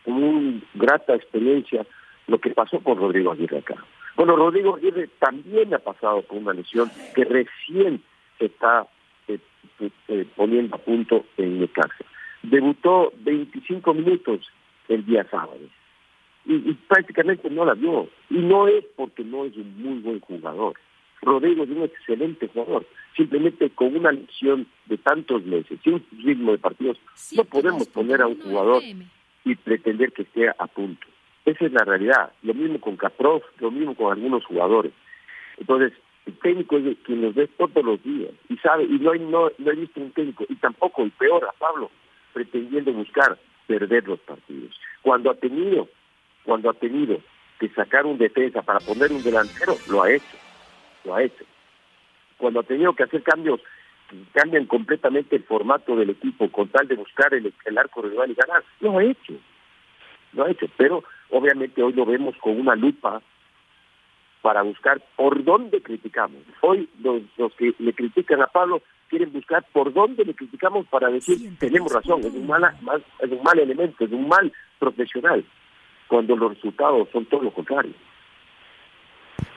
con 0.06 0.24
una 0.24 0.62
grata 0.76 1.16
experiencia 1.16 1.86
lo 2.28 2.40
que 2.40 2.52
pasó 2.52 2.80
con 2.80 2.98
Rodrigo 2.98 3.32
Aguirre 3.32 3.60
acá. 3.60 3.76
Bueno, 4.16 4.36
Rodrigo 4.36 4.76
Aguirre 4.76 5.10
también 5.20 5.74
ha 5.74 5.80
pasado 5.80 6.22
por 6.24 6.38
una 6.38 6.54
lesión 6.54 6.90
que 7.14 7.26
recién 7.26 8.02
se 8.40 8.46
está 8.46 8.88
eh, 9.28 9.40
eh, 10.08 10.26
poniendo 10.36 10.76
a 10.76 10.80
punto 10.80 11.26
en 11.38 11.62
el 11.62 11.72
cárcel. 11.72 12.06
Debutó 12.44 13.12
25 13.18 13.94
minutos 13.94 14.50
el 14.88 15.06
día 15.06 15.26
sábado 15.30 15.60
y, 16.46 16.54
y 16.54 16.74
prácticamente 16.88 17.50
no 17.50 17.66
la 17.66 17.74
vio. 17.74 18.08
Y 18.30 18.38
no 18.38 18.68
es 18.68 18.86
porque 18.96 19.24
no 19.24 19.46
es 19.46 19.56
un 19.56 19.82
muy 19.82 20.00
buen 20.00 20.20
jugador. 20.20 20.76
Rodrigo 21.22 21.64
es 21.64 21.70
un 21.70 21.84
excelente 21.84 22.48
jugador, 22.48 22.86
simplemente 23.18 23.70
con 23.72 23.96
una 23.96 24.12
lección 24.12 24.68
de 24.86 24.98
tantos 24.98 25.44
meses 25.44 25.80
y 25.84 25.90
un 25.90 26.06
ritmo 26.24 26.52
de 26.52 26.60
partidos, 26.60 26.98
no 27.36 27.44
podemos 27.46 27.88
poner 27.88 28.22
a 28.22 28.28
un 28.28 28.40
jugador 28.40 28.84
y 29.44 29.56
pretender 29.56 30.12
que 30.14 30.22
esté 30.22 30.50
a 30.50 30.68
punto. 30.68 31.08
Esa 31.46 31.66
es 31.66 31.72
la 31.72 31.84
realidad. 31.86 32.32
Lo 32.44 32.54
mismo 32.54 32.80
con 32.80 32.98
Caprof, 32.98 33.44
lo 33.60 33.72
mismo 33.72 33.96
con 33.96 34.12
algunos 34.12 34.44
jugadores. 34.46 34.92
Entonces, 35.58 35.94
el 36.26 36.38
técnico 36.40 36.78
es 36.78 36.98
quien 37.06 37.22
los 37.22 37.36
ve 37.36 37.48
todos 37.48 37.86
los 37.86 38.02
días 38.04 38.32
y 38.50 38.58
sabe, 38.58 38.86
y 38.86 38.98
no, 39.00 39.14
no, 39.16 39.52
no 39.58 39.72
he 39.72 39.76
visto 39.76 40.00
un 40.00 40.12
técnico, 40.12 40.46
y 40.50 40.56
tampoco 40.56 41.04
el 41.04 41.12
peor 41.12 41.46
a 41.46 41.52
Pablo, 41.54 41.92
pretendiendo 42.34 42.92
buscar 42.92 43.38
perder 43.68 44.08
los 44.08 44.20
partidos. 44.22 44.76
Cuando 45.04 45.30
ha 45.30 45.36
tenido, 45.36 45.88
cuando 46.44 46.72
ha 46.72 46.74
tenido 46.74 47.20
que 47.60 47.70
sacar 47.70 48.06
un 48.06 48.18
defensa 48.18 48.64
para 48.64 48.80
poner 48.80 49.12
un 49.12 49.24
delantero, 49.24 49.76
lo 49.88 50.02
ha 50.02 50.12
hecho 50.12 50.38
lo 51.06 51.16
ha 51.16 51.24
hecho. 51.24 51.46
Cuando 52.38 52.60
ha 52.60 52.64
tenido 52.64 52.94
que 52.94 53.04
hacer 53.04 53.24
cambios 53.24 53.62
que 54.10 54.18
cambian 54.34 54.66
completamente 54.66 55.36
el 55.36 55.44
formato 55.44 55.96
del 55.96 56.12
equipo 56.12 56.52
con 56.52 56.68
tal 56.68 56.88
de 56.88 56.96
buscar 56.96 57.34
el, 57.34 57.52
el 57.66 57.78
arco 57.78 58.02
rival 58.02 58.30
y 58.30 58.36
ganar, 58.36 58.64
lo 58.82 58.98
ha 58.98 59.04
hecho. 59.04 59.34
Lo 60.34 60.46
ha 60.46 60.52
hecho, 60.52 60.68
pero 60.78 61.04
obviamente 61.38 61.84
hoy 61.84 61.94
lo 61.94 62.06
vemos 62.06 62.36
con 62.42 62.60
una 62.60 62.76
lupa 62.76 63.22
para 64.42 64.62
buscar 64.62 65.02
por 65.16 65.44
dónde 65.44 65.82
criticamos. 65.82 66.42
Hoy 66.62 66.88
los, 67.02 67.24
los 67.38 67.54
que 67.56 67.74
le 67.80 67.94
critican 67.94 68.42
a 68.42 68.48
Pablo 68.48 68.82
quieren 69.10 69.34
buscar 69.34 69.66
por 69.74 69.94
dónde 69.94 70.24
le 70.24 70.34
criticamos 70.34 70.88
para 70.88 71.10
decir 71.10 71.58
tenemos 71.58 71.92
razón, 71.92 72.22
es 72.22 72.34
un, 72.34 72.48
mala, 72.48 72.76
es 73.20 73.32
un 73.32 73.44
mal 73.44 73.60
elemento, 73.60 74.06
es 74.06 74.12
un 74.12 74.28
mal 74.28 74.52
profesional, 74.80 75.44
cuando 76.08 76.36
los 76.36 76.56
resultados 76.56 77.10
son 77.12 77.26
todo 77.26 77.44
lo 77.44 77.54
contrario. 77.54 77.94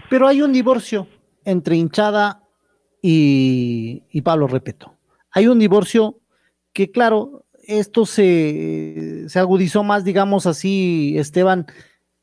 Pero 0.09 0.27
hay 0.27 0.43
un 0.43 0.53
divorcio 0.53 1.07
entre 1.45 1.77
hinchada 1.77 2.43
y, 3.03 4.21
Pablo 4.23 4.47
Repeto. 4.47 4.95
Hay 5.33 5.47
un 5.47 5.59
divorcio 5.59 6.17
que, 6.73 6.91
claro, 6.91 7.45
esto 7.69 8.07
se, 8.07 9.29
se 9.29 9.39
agudizó 9.39 9.85
más, 9.85 10.03
digamos 10.03 10.47
así, 10.47 11.15
Esteban, 11.19 11.67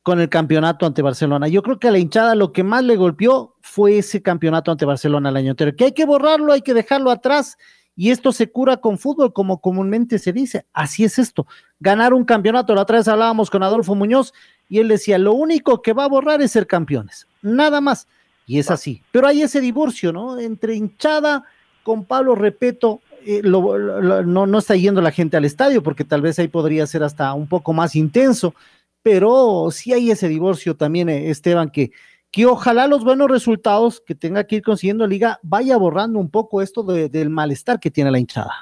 con 0.01 0.19
el 0.19 0.27
campeonato 0.27 0.85
ante 0.85 1.03
Barcelona. 1.03 1.47
Yo 1.47 1.61
creo 1.61 1.79
que 1.79 1.87
a 1.87 1.91
la 1.91 1.99
hinchada 1.99 2.35
lo 2.35 2.51
que 2.51 2.63
más 2.63 2.83
le 2.83 2.95
golpeó 2.97 3.55
fue 3.61 3.99
ese 3.99 4.21
campeonato 4.21 4.71
ante 4.71 4.85
Barcelona 4.85 5.29
el 5.29 5.37
año 5.37 5.51
anterior, 5.51 5.75
que 5.75 5.85
hay 5.85 5.91
que 5.93 6.05
borrarlo, 6.05 6.51
hay 6.51 6.61
que 6.61 6.73
dejarlo 6.73 7.11
atrás, 7.11 7.57
y 7.95 8.09
esto 8.09 8.31
se 8.31 8.51
cura 8.51 8.77
con 8.77 8.97
fútbol, 8.97 9.33
como 9.33 9.61
comúnmente 9.61 10.19
se 10.19 10.33
dice. 10.33 10.65
Así 10.73 11.03
es 11.03 11.17
esto. 11.19 11.47
Ganar 11.79 12.13
un 12.13 12.25
campeonato, 12.25 12.75
la 12.75 12.81
otra 12.81 12.97
vez 12.97 13.07
hablábamos 13.07 13.49
con 13.49 13.63
Adolfo 13.63 13.95
Muñoz, 13.95 14.33
y 14.67 14.79
él 14.79 14.87
decía, 14.87 15.19
lo 15.19 15.33
único 15.33 15.83
que 15.83 15.93
va 15.93 16.05
a 16.05 16.09
borrar 16.09 16.41
es 16.41 16.51
ser 16.51 16.65
campeones, 16.65 17.27
nada 17.43 17.81
más. 17.81 18.07
Y 18.47 18.57
es 18.57 18.71
así. 18.71 19.03
Pero 19.11 19.27
hay 19.27 19.43
ese 19.43 19.61
divorcio, 19.61 20.11
¿no? 20.11 20.39
Entre 20.39 20.75
hinchada 20.75 21.43
con 21.83 22.03
Pablo 22.03 22.35
Repeto. 22.35 22.99
Eh, 23.25 23.41
no, 23.43 24.45
no 24.45 24.57
está 24.57 24.75
yendo 24.75 25.01
la 25.01 25.11
gente 25.11 25.35
al 25.35 25.45
estadio, 25.45 25.81
porque 25.81 26.03
tal 26.03 26.21
vez 26.21 26.37
ahí 26.37 26.47
podría 26.47 26.85
ser 26.85 27.01
hasta 27.01 27.33
un 27.33 27.47
poco 27.47 27.73
más 27.73 27.95
intenso, 27.95 28.53
pero 29.01 29.69
sí 29.71 29.93
hay 29.93 30.11
ese 30.11 30.27
divorcio 30.27 30.75
también, 30.75 31.09
eh, 31.09 31.31
Esteban, 31.31 31.69
que, 31.71 31.91
que 32.31 32.45
ojalá 32.45 32.87
los 32.87 33.03
buenos 33.03 33.29
resultados 33.29 33.99
que 33.99 34.13
tenga 34.13 34.45
que 34.45 34.57
ir 34.57 34.61
consiguiendo 34.61 35.07
Liga 35.07 35.39
vaya 35.41 35.75
borrando 35.77 36.19
un 36.19 36.29
poco 36.29 36.61
esto 36.61 36.83
del 36.83 37.29
malestar 37.29 37.79
que 37.79 37.89
tiene 37.89 38.11
la 38.11 38.19
hinchada. 38.19 38.53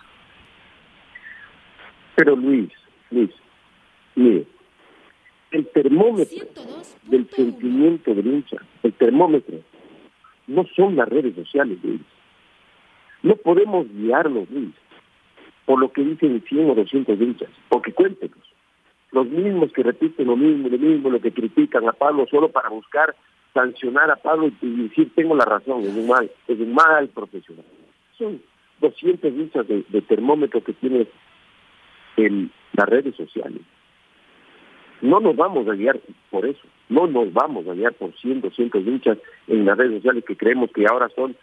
Pero 2.16 2.36
Luis, 2.36 2.70
Luis, 3.12 3.32
mire, 4.16 4.48
el 5.52 5.68
termómetro 5.68 6.46
del 7.04 7.30
sentimiento 7.30 8.14
del 8.14 8.28
hincha, 8.28 8.58
el 8.84 8.94
termómetro, 8.94 9.60
no 10.48 10.66
son 10.76 10.96
las 10.96 11.10
redes 11.10 11.36
sociales, 11.36 11.80
Luis. 11.84 12.02
No 13.24 13.36
podemos 13.38 13.88
guiarnos, 13.90 14.50
Luis, 14.52 14.74
por 15.66 15.80
lo 15.80 15.92
que 15.92 16.04
dicen 16.04 16.44
100 16.48 16.70
o 16.70 16.76
200 16.76 17.20
hinchas, 17.20 17.50
porque 17.70 17.94
cuéntenos, 17.94 18.38
los 19.12 19.28
mismos 19.28 19.72
que 19.72 19.84
repiten 19.84 20.28
lo 20.28 20.36
mismo, 20.36 20.70
lo 20.70 20.78
mismo, 20.78 21.10
lo 21.10 21.22
que 21.22 21.32
critican 21.32 21.88
a 21.88 21.94
Pablo 21.94 22.26
solo 22.30 22.50
para 22.50 22.70
buscar 22.70 23.16
sancionar 23.54 24.10
a 24.10 24.16
Pablo 24.16 24.52
y 24.62 24.70
decir 24.84 25.12
tengo 25.16 25.36
la 25.36 25.46
razón, 25.46 25.84
es 25.84 25.96
un 25.96 26.08
mal, 26.08 26.30
es 26.48 26.60
un 26.60 26.74
mal 26.74 27.08
profesional. 27.10 27.66
Son 28.18 28.42
200 28.82 29.32
hinchas 29.32 29.68
de, 29.68 30.02
termómetro 30.02 30.64
que 30.64 30.74
tiene 30.74 31.08
en 32.18 32.52
las 32.74 32.90
redes 32.90 33.16
sociales. 33.16 33.62
No 35.02 35.20
nos 35.20 35.36
vamos 35.36 35.68
a 35.68 35.74
guiar 35.74 36.00
por 36.32 36.46
eso, 36.46 36.62
no 36.90 37.08
nos 37.08 37.32
vamos 37.32 37.68
a 37.68 37.74
guiar 37.74 37.94
por 37.94 38.14
100, 38.14 38.42
200 38.42 38.88
hinchas 38.88 39.18
en 39.48 39.66
las 39.66 39.78
redes 39.78 39.98
sociales 39.98 40.24
que 40.26 40.36
creemos 40.36 40.72
que 40.72 40.86
ahora 40.88 41.10
son 41.16 41.36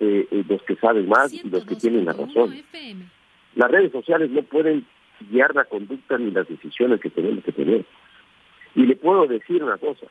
eh, 0.00 0.26
eh, 0.30 0.44
los 0.48 0.62
que 0.62 0.76
saben 0.76 1.08
más 1.08 1.32
y 1.32 1.48
los 1.48 1.64
que 1.64 1.76
tienen 1.76 2.04
la 2.04 2.12
razón. 2.12 2.54
Las 3.54 3.70
redes 3.70 3.92
sociales 3.92 4.30
no 4.30 4.42
pueden 4.42 4.86
guiar 5.30 5.54
la 5.54 5.64
conducta 5.64 6.18
ni 6.18 6.30
las 6.30 6.48
decisiones 6.48 7.00
que 7.00 7.10
tenemos 7.10 7.44
que 7.44 7.52
tener. 7.52 7.84
Y 8.74 8.86
le 8.86 8.96
puedo 8.96 9.26
decir 9.26 9.62
una 9.62 9.78
cosa, 9.78 10.06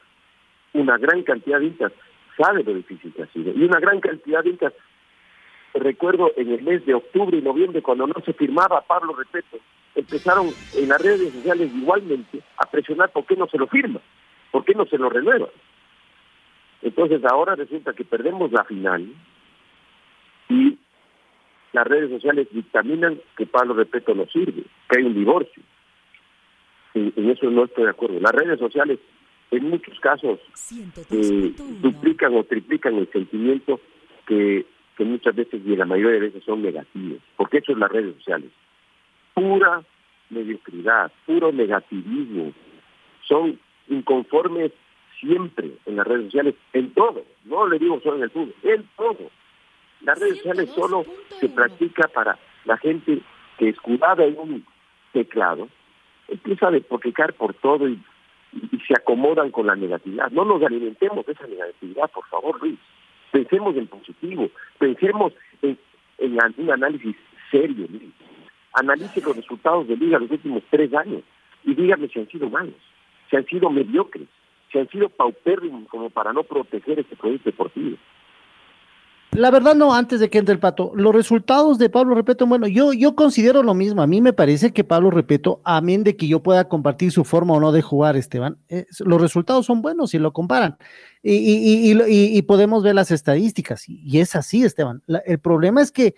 una 0.74 0.98
gran 0.98 1.24
cantidad 1.24 1.60
de 1.60 1.68
incas 1.68 1.94
sabe 2.38 2.64
lo 2.64 2.74
difícil 2.74 3.14
que 3.14 3.24
ha 3.24 3.28
sido, 3.28 3.52
y 3.54 3.64
una 3.64 3.80
gran 3.80 4.00
cantidad 4.00 4.44
de 4.44 4.52
incas, 4.52 4.74
recuerdo 5.74 6.32
en 6.38 6.52
el 6.52 6.62
mes 6.62 6.86
de 6.86 6.94
octubre 6.94 7.38
y 7.38 7.42
noviembre, 7.42 7.82
cuando 7.82 8.08
no 8.08 8.16
se 8.26 8.34
firmaba 8.34 8.82
Pablo 8.82 9.14
Repeto, 9.14 9.58
empezaron 9.96 10.50
en 10.76 10.90
las 10.90 11.02
redes 11.02 11.34
sociales 11.34 11.72
igualmente 11.74 12.42
a 12.58 12.70
presionar 12.70 13.12
por 13.12 13.26
qué 13.26 13.36
no 13.36 13.48
se 13.48 13.58
lo 13.58 13.68
firma, 13.68 14.00
por 14.52 14.64
qué 14.64 14.74
no 14.74 14.86
se 14.86 14.98
lo 14.98 15.10
renueva. 15.10 15.48
Entonces 16.82 17.24
ahora 17.26 17.56
resulta 17.56 17.94
que 17.94 18.06
perdemos 18.06 18.52
la 18.52 18.64
final, 18.64 19.08
y 20.50 20.78
las 21.74 21.86
redes 21.86 22.10
sociales 22.10 22.48
dictaminan 22.52 23.20
que 23.38 23.46
Pablo 23.46 23.74
Repeto 23.74 24.16
no 24.16 24.26
sirve, 24.28 24.64
que 24.90 25.00
hay 25.00 25.06
un 25.06 25.14
divorcio. 25.14 25.62
En, 26.94 27.30
eso 27.30 27.50
no 27.52 27.66
estoy 27.66 27.84
de 27.84 27.92
acuerdo. 27.92 28.20
Las 28.20 28.32
redes 28.32 28.60
sociales 28.60 29.00
en 29.52 29.70
muchos 29.70 30.00
casos 30.00 30.40
eh, 31.12 31.54
duplican 31.82 32.36
o 32.36 32.44
triplican 32.44 32.96
el 32.96 33.10
sentimiento 33.12 33.80
que, 34.26 34.66
que 34.98 35.04
muchas 35.04 35.36
veces 35.36 35.62
y 35.66 35.76
la 35.76 35.86
mayoría 35.86 36.14
de 36.14 36.28
veces 36.28 36.44
son 36.44 36.62
negativos, 36.62 37.22
porque 37.36 37.60
eso 37.60 37.74
es 37.74 37.78
las 37.78 37.92
redes 37.92 38.16
sociales. 38.16 38.50
Pura 39.34 39.84
mediocridad, 40.30 41.12
puro 41.26 41.52
negativismo. 41.52 42.54
Son 43.28 43.60
inconformes 43.90 44.72
siempre 45.20 45.72
en 45.86 45.96
las 45.96 46.08
redes 46.08 46.26
sociales, 46.26 46.56
en 46.74 46.94
todo. 46.94 47.24
No 47.46 47.68
le 47.68 47.80
digo 47.80 48.00
solo 48.02 48.18
en 48.18 48.24
el 48.24 48.30
fútbol, 48.30 48.56
en 48.64 48.88
todo. 48.96 49.32
Las 50.02 50.20
redes 50.20 50.38
sociales 50.38 50.70
solo 50.76 51.06
se 51.40 51.50
practica 51.50 52.08
para 52.08 52.38
la 52.66 52.78
gente 52.78 53.20
que 53.58 53.70
escudada 53.70 54.24
en 54.24 54.38
un 54.38 54.66
teclado 55.14 55.68
empieza 56.28 56.68
a 56.68 56.72
despotricar 56.72 57.34
por 57.34 57.54
todo 57.56 57.88
y, 57.88 58.00
se 58.88 58.94
acomodan 58.94 59.52
con 59.52 59.68
la 59.68 59.76
negatividad. 59.76 60.32
No 60.32 60.46
nos 60.46 60.64
alimentemos 60.64 61.26
de 61.26 61.34
esa 61.34 61.46
negatividad, 61.46 62.10
por 62.10 62.26
favor, 62.28 62.60
Luis. 62.62 62.80
Pensemos 63.30 63.76
en 63.76 63.88
positivo, 63.88 64.50
pensemos 64.80 65.34
en, 65.62 65.78
en 66.18 66.40
un 66.58 66.72
análisis 66.72 67.16
serio, 67.52 67.88
Luis. 67.90 68.14
Analice 68.74 69.22
los 69.22 69.36
resultados 69.36 69.88
de 69.88 69.98
Liga 69.98 70.18
los 70.18 70.32
últimos 70.32 70.64
tres 70.70 70.94
años 70.94 71.24
y 71.66 71.76
dígame 71.76 72.08
si 72.08 72.20
han 72.20 72.30
sido 72.30 72.50
malos, 72.50 72.76
si 73.30 73.36
han 73.36 73.46
sido 73.46 73.70
mediocres, 73.70 74.28
si 74.72 74.80
han 74.80 74.88
sido 74.90 75.10
paupérrimos 75.10 75.88
como 75.90 76.10
para 76.10 76.32
no 76.32 76.44
proteger 76.44 77.00
este 77.00 77.16
proyecto 77.16 77.50
deportivo. 77.50 77.98
La 79.32 79.52
verdad 79.52 79.76
no, 79.76 79.94
antes 79.94 80.20
de 80.20 80.30
que 80.30 80.38
entre 80.38 80.54
el 80.54 80.60
pato, 80.60 80.92
los 80.96 81.14
resultados 81.14 81.78
de 81.78 81.90
Pablo 81.90 82.16
Repeto, 82.16 82.48
bueno, 82.48 82.66
yo, 82.66 82.94
yo 82.94 83.16
considero 83.16 83.62
lo 83.62 83.74
mismo, 83.74 84.02
a 84.02 84.08
mí 84.08 84.22
me 84.22 84.34
parece 84.34 84.72
que 84.72 84.84
Pablo 84.84 85.12
Repeto, 85.12 85.62
amén 85.64 86.04
de 86.04 86.16
que 86.16 86.28
yo 86.28 86.42
pueda 86.42 86.70
compartir 86.70 87.12
su 87.12 87.24
forma 87.24 87.54
o 87.54 87.60
no 87.60 87.72
de 87.72 87.82
jugar, 87.82 88.16
Esteban, 88.16 88.58
los 89.00 89.22
resultados 89.22 89.66
son 89.66 89.82
buenos 89.82 90.12
si 90.12 90.18
lo 90.18 90.32
comparan. 90.34 90.78
Y, 91.22 91.34
y, 91.34 91.92
y, 91.92 92.38
y 92.38 92.42
podemos 92.44 92.84
ver 92.84 92.96
las 92.96 93.12
estadísticas 93.12 93.88
y, 93.88 94.20
es 94.20 94.36
así, 94.36 94.64
Esteban. 94.64 95.04
el 95.08 95.40
problema 95.40 95.82
es 95.82 95.92
que 95.92 96.16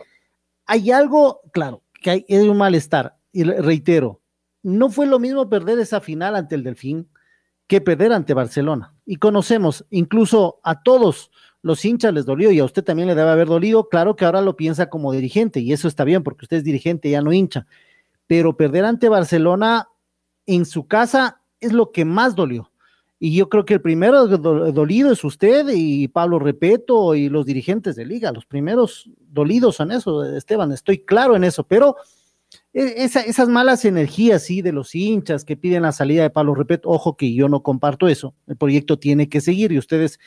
hay 0.65 0.91
algo, 0.91 1.41
claro, 1.51 1.83
que 2.01 2.11
hay, 2.11 2.25
hay 2.29 2.47
un 2.47 2.57
malestar 2.57 3.17
y 3.31 3.43
reitero, 3.43 4.21
no 4.61 4.89
fue 4.89 5.07
lo 5.07 5.19
mismo 5.19 5.49
perder 5.49 5.79
esa 5.79 5.99
final 5.99 6.35
ante 6.35 6.55
el 6.55 6.63
Delfín 6.63 7.09
que 7.67 7.81
perder 7.81 8.13
ante 8.13 8.33
Barcelona. 8.33 8.95
Y 9.05 9.17
conocemos 9.17 9.85
incluso 9.89 10.59
a 10.63 10.83
todos 10.83 11.31
los 11.61 11.83
hinchas 11.83 12.13
les 12.13 12.25
dolió 12.25 12.51
y 12.51 12.59
a 12.59 12.65
usted 12.65 12.83
también 12.83 13.07
le 13.07 13.15
debe 13.15 13.29
haber 13.29 13.47
dolido. 13.47 13.89
Claro 13.89 14.15
que 14.15 14.25
ahora 14.25 14.41
lo 14.41 14.55
piensa 14.55 14.89
como 14.89 15.11
dirigente 15.11 15.59
y 15.59 15.73
eso 15.73 15.87
está 15.87 16.03
bien 16.03 16.23
porque 16.23 16.45
usted 16.45 16.57
es 16.57 16.63
dirigente, 16.63 17.09
ya 17.09 17.21
no 17.21 17.33
hincha. 17.33 17.67
Pero 18.27 18.55
perder 18.55 18.85
ante 18.85 19.09
Barcelona 19.09 19.89
en 20.45 20.65
su 20.65 20.87
casa 20.87 21.41
es 21.59 21.73
lo 21.73 21.91
que 21.91 22.05
más 22.05 22.35
dolió. 22.35 22.71
Y 23.21 23.35
yo 23.35 23.49
creo 23.49 23.65
que 23.65 23.73
el 23.73 23.81
primero 23.81 24.27
dolido 24.27 25.11
es 25.11 25.23
usted 25.25 25.67
y 25.73 26.07
Pablo 26.07 26.39
Repeto 26.39 27.15
y 27.15 27.27
los 27.27 27.45
dirigentes 27.45 27.97
de 27.97 28.05
liga. 28.05 28.31
Los 28.31 28.45
primeros 28.45 29.09
dolidos 29.19 29.75
son 29.75 29.91
eso, 29.91 30.23
Esteban, 30.23 30.71
estoy 30.71 30.99
claro 30.99 31.35
en 31.35 31.43
eso, 31.43 31.65
pero 31.65 31.97
e, 32.73 33.03
esas 33.03 33.49
malas 33.49 33.83
energías, 33.83 34.43
sí, 34.43 34.61
de 34.61 34.71
los 34.71 34.95
hinchas 34.95 35.43
que 35.43 35.57
piden 35.57 35.81
la 35.81 35.91
salida 35.91 36.23
de 36.23 36.29
Pablo 36.29 36.55
Repeto, 36.55 36.89
ojo 36.89 37.17
que 37.17 37.33
yo 37.33 37.49
no 37.49 37.61
comparto 37.61 38.07
eso. 38.07 38.33
El 38.47 38.55
proyecto 38.55 38.97
tiene 38.97 39.27
que 39.27 39.41
seguir 39.41 39.73
y 39.73 39.77
ustedes 39.77 40.17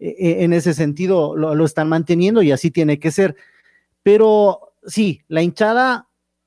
en 0.00 0.52
ese 0.52 0.72
sentido 0.72 1.36
lo, 1.36 1.64
están 1.64 1.88
manteniendo 1.88 2.42
y 2.42 2.52
así 2.52 2.70
tiene 2.70 2.98
que 2.98 3.10
ser. 3.10 3.36
Pero 4.02 4.72
sí, 4.84 5.20
la 5.28 5.42
hinchada 5.42 6.06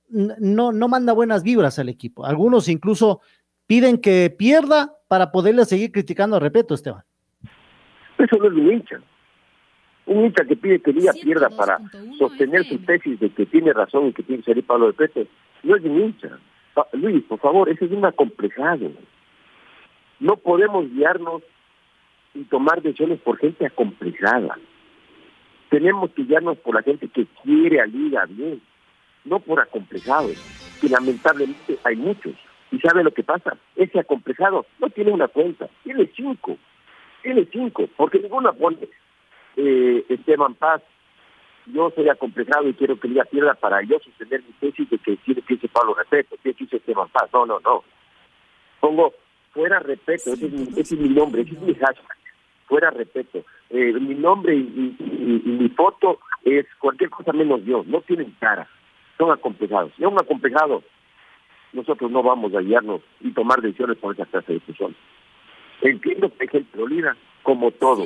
no, 0.09 0.71
no 0.71 0.87
manda 0.87 1.13
buenas 1.13 1.43
vibras 1.43 1.77
al 1.77 1.89
equipo. 1.89 2.25
Algunos 2.25 2.67
incluso 2.67 3.21
piden 3.67 3.99
que 3.99 4.33
pierda 4.35 4.93
para 5.07 5.31
poderle 5.31 5.65
seguir 5.65 5.91
criticando 5.91 6.37
a 6.37 6.39
Repeto, 6.39 6.73
Esteban. 6.73 7.03
Eso 8.17 8.37
no 8.37 8.47
es 8.47 8.53
un 8.53 8.71
hincha. 8.71 8.99
Un 10.05 10.25
hincha 10.25 10.43
que 10.45 10.55
pide 10.55 10.81
que 10.81 10.91
Liga 10.91 11.13
pierda 11.13 11.49
para 11.49 11.79
sostener 12.17 12.65
su 12.65 12.79
tesis 12.79 13.19
de 13.19 13.29
que 13.29 13.45
tiene 13.45 13.71
razón 13.71 14.07
y 14.07 14.13
que 14.13 14.23
tiene 14.23 14.41
que 14.41 14.51
salir 14.51 14.65
Pablo 14.65 14.87
Repeto, 14.87 15.27
no 15.61 15.75
es 15.75 15.83
un 15.83 16.01
hincha. 16.01 16.39
Luis, 16.93 17.23
por 17.25 17.39
favor, 17.39 17.69
ese 17.69 17.85
es 17.85 17.91
un 17.91 18.03
acomplejado. 18.03 18.91
No 20.19 20.37
podemos 20.37 20.89
guiarnos 20.89 21.43
y 22.33 22.43
tomar 22.45 22.81
decisiones 22.81 23.19
por 23.21 23.37
gente 23.37 23.65
acomplejada. 23.65 24.57
Tenemos 25.69 26.11
que 26.11 26.23
guiarnos 26.23 26.57
por 26.59 26.75
la 26.75 26.83
gente 26.83 27.07
que 27.07 27.25
quiere 27.43 27.81
a 27.81 27.85
Liga 27.85 28.25
bien, 28.27 28.61
no 29.25 29.39
por 29.39 29.59
acomplejados, 29.59 30.37
que 30.79 30.89
lamentablemente 30.89 31.77
hay 31.83 31.95
muchos. 31.95 32.33
¿Y 32.71 32.79
sabe 32.79 33.03
lo 33.03 33.11
que 33.11 33.23
pasa? 33.23 33.57
Ese 33.75 33.99
acomplejado 33.99 34.65
no 34.79 34.89
tiene 34.89 35.11
una 35.11 35.27
cuenta, 35.27 35.69
tiene 35.83 36.09
cinco. 36.15 36.57
Tiene 37.21 37.47
cinco, 37.51 37.87
porque 37.95 38.19
ninguna 38.19 38.51
pone 38.51 38.77
eh, 39.55 40.05
Esteban 40.09 40.55
Paz. 40.55 40.81
Yo 41.67 41.91
soy 41.95 42.09
acomplejado 42.09 42.67
y 42.67 42.73
quiero 42.73 42.99
que 42.99 43.07
Liga 43.07 43.23
pierda 43.25 43.53
para 43.53 43.81
yo 43.83 43.97
sostener 43.99 44.41
mi 44.41 44.51
tesis 44.59 44.89
de 44.89 44.97
que 44.97 45.15
tiene 45.17 45.41
que 45.41 45.67
Pablo 45.69 45.93
Respeto, 45.93 46.35
que 46.43 46.51
dice 46.53 46.77
Esteban 46.77 47.07
Paz. 47.09 47.29
No, 47.31 47.45
no, 47.45 47.59
no. 47.61 47.83
Pongo 48.81 49.13
fuera 49.53 49.79
respeto, 49.79 50.33
ese 50.33 50.47
es 50.47 50.53
ese 50.77 50.95
es 50.95 50.99
mi 50.99 51.09
nombre, 51.09 51.43
ese 51.43 51.53
es 51.53 51.61
mi 51.61 51.73
hashtag 51.75 52.22
fuera 52.67 52.89
respeto. 52.91 53.43
Eh, 53.69 53.93
mi 53.93 54.15
nombre 54.15 54.55
y, 54.55 54.95
mi 55.45 55.69
foto 55.69 56.19
es 56.43 56.65
cualquier 56.79 57.09
cosa 57.09 57.33
menos 57.33 57.63
yo, 57.65 57.83
no 57.85 58.01
tienen 58.01 58.35
cara, 58.39 58.67
son 59.17 59.31
acomplejados. 59.31 59.91
Y 59.97 60.05
un 60.05 60.19
acomplejado, 60.19 60.83
nosotros 61.71 62.11
no 62.11 62.23
vamos 62.23 62.53
a 62.53 62.61
guiarnos 62.61 63.01
y 63.21 63.31
tomar 63.31 63.61
decisiones 63.61 63.97
por 63.97 64.13
esa 64.13 64.25
clase 64.25 64.53
de 64.53 64.59
personas. 64.59 64.97
Entiendo 65.81 66.29
que 66.29 66.43
hay 66.43 66.47
gente 66.47 66.77
dolida, 66.77 67.15
como 67.41 67.71
todo, 67.71 68.05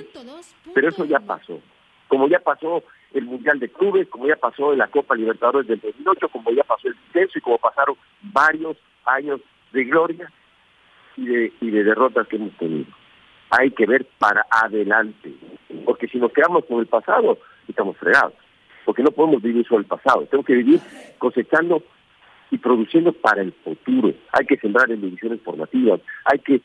pero 0.73 0.89
eso 0.89 1.05
ya 1.05 1.19
pasó. 1.19 1.59
Como 2.07 2.27
ya 2.27 2.39
pasó 2.39 2.83
el 3.13 3.25
Mundial 3.25 3.59
de 3.59 3.69
Clubes, 3.69 4.07
como 4.07 4.27
ya 4.27 4.35
pasó 4.37 4.73
la 4.73 4.87
Copa 4.87 5.15
Libertadores 5.15 5.67
del 5.67 5.79
2008, 5.81 6.29
como 6.29 6.51
ya 6.51 6.63
pasó 6.63 6.87
el 6.87 6.95
descenso 6.95 7.37
y 7.37 7.41
como 7.41 7.57
pasaron 7.57 7.95
varios 8.21 8.77
años 9.05 9.41
de 9.73 9.83
gloria 9.83 10.31
y 11.17 11.25
de, 11.25 11.53
y 11.59 11.69
de 11.69 11.83
derrotas 11.83 12.27
que 12.27 12.37
hemos 12.37 12.53
tenido 12.53 12.85
hay 13.49 13.71
que 13.71 13.85
ver 13.85 14.05
para 14.17 14.45
adelante, 14.49 15.33
porque 15.85 16.07
si 16.07 16.17
nos 16.17 16.31
quedamos 16.31 16.65
con 16.65 16.79
el 16.79 16.87
pasado, 16.87 17.37
estamos 17.67 17.97
fregados. 17.97 18.33
porque 18.85 19.03
no 19.03 19.11
podemos 19.11 19.41
vivir 19.41 19.67
solo 19.67 19.81
el 19.81 19.85
pasado, 19.85 20.25
tengo 20.31 20.43
que 20.43 20.55
vivir 20.55 20.79
cosechando 21.17 21.83
y 22.49 22.57
produciendo 22.57 23.11
para 23.11 23.41
el 23.41 23.51
futuro. 23.51 24.13
Hay 24.31 24.45
que 24.45 24.55
sembrar 24.57 24.89
en 24.89 25.01
divisiones 25.01 25.41
formativas, 25.41 25.99
hay 26.23 26.39
que 26.39 26.61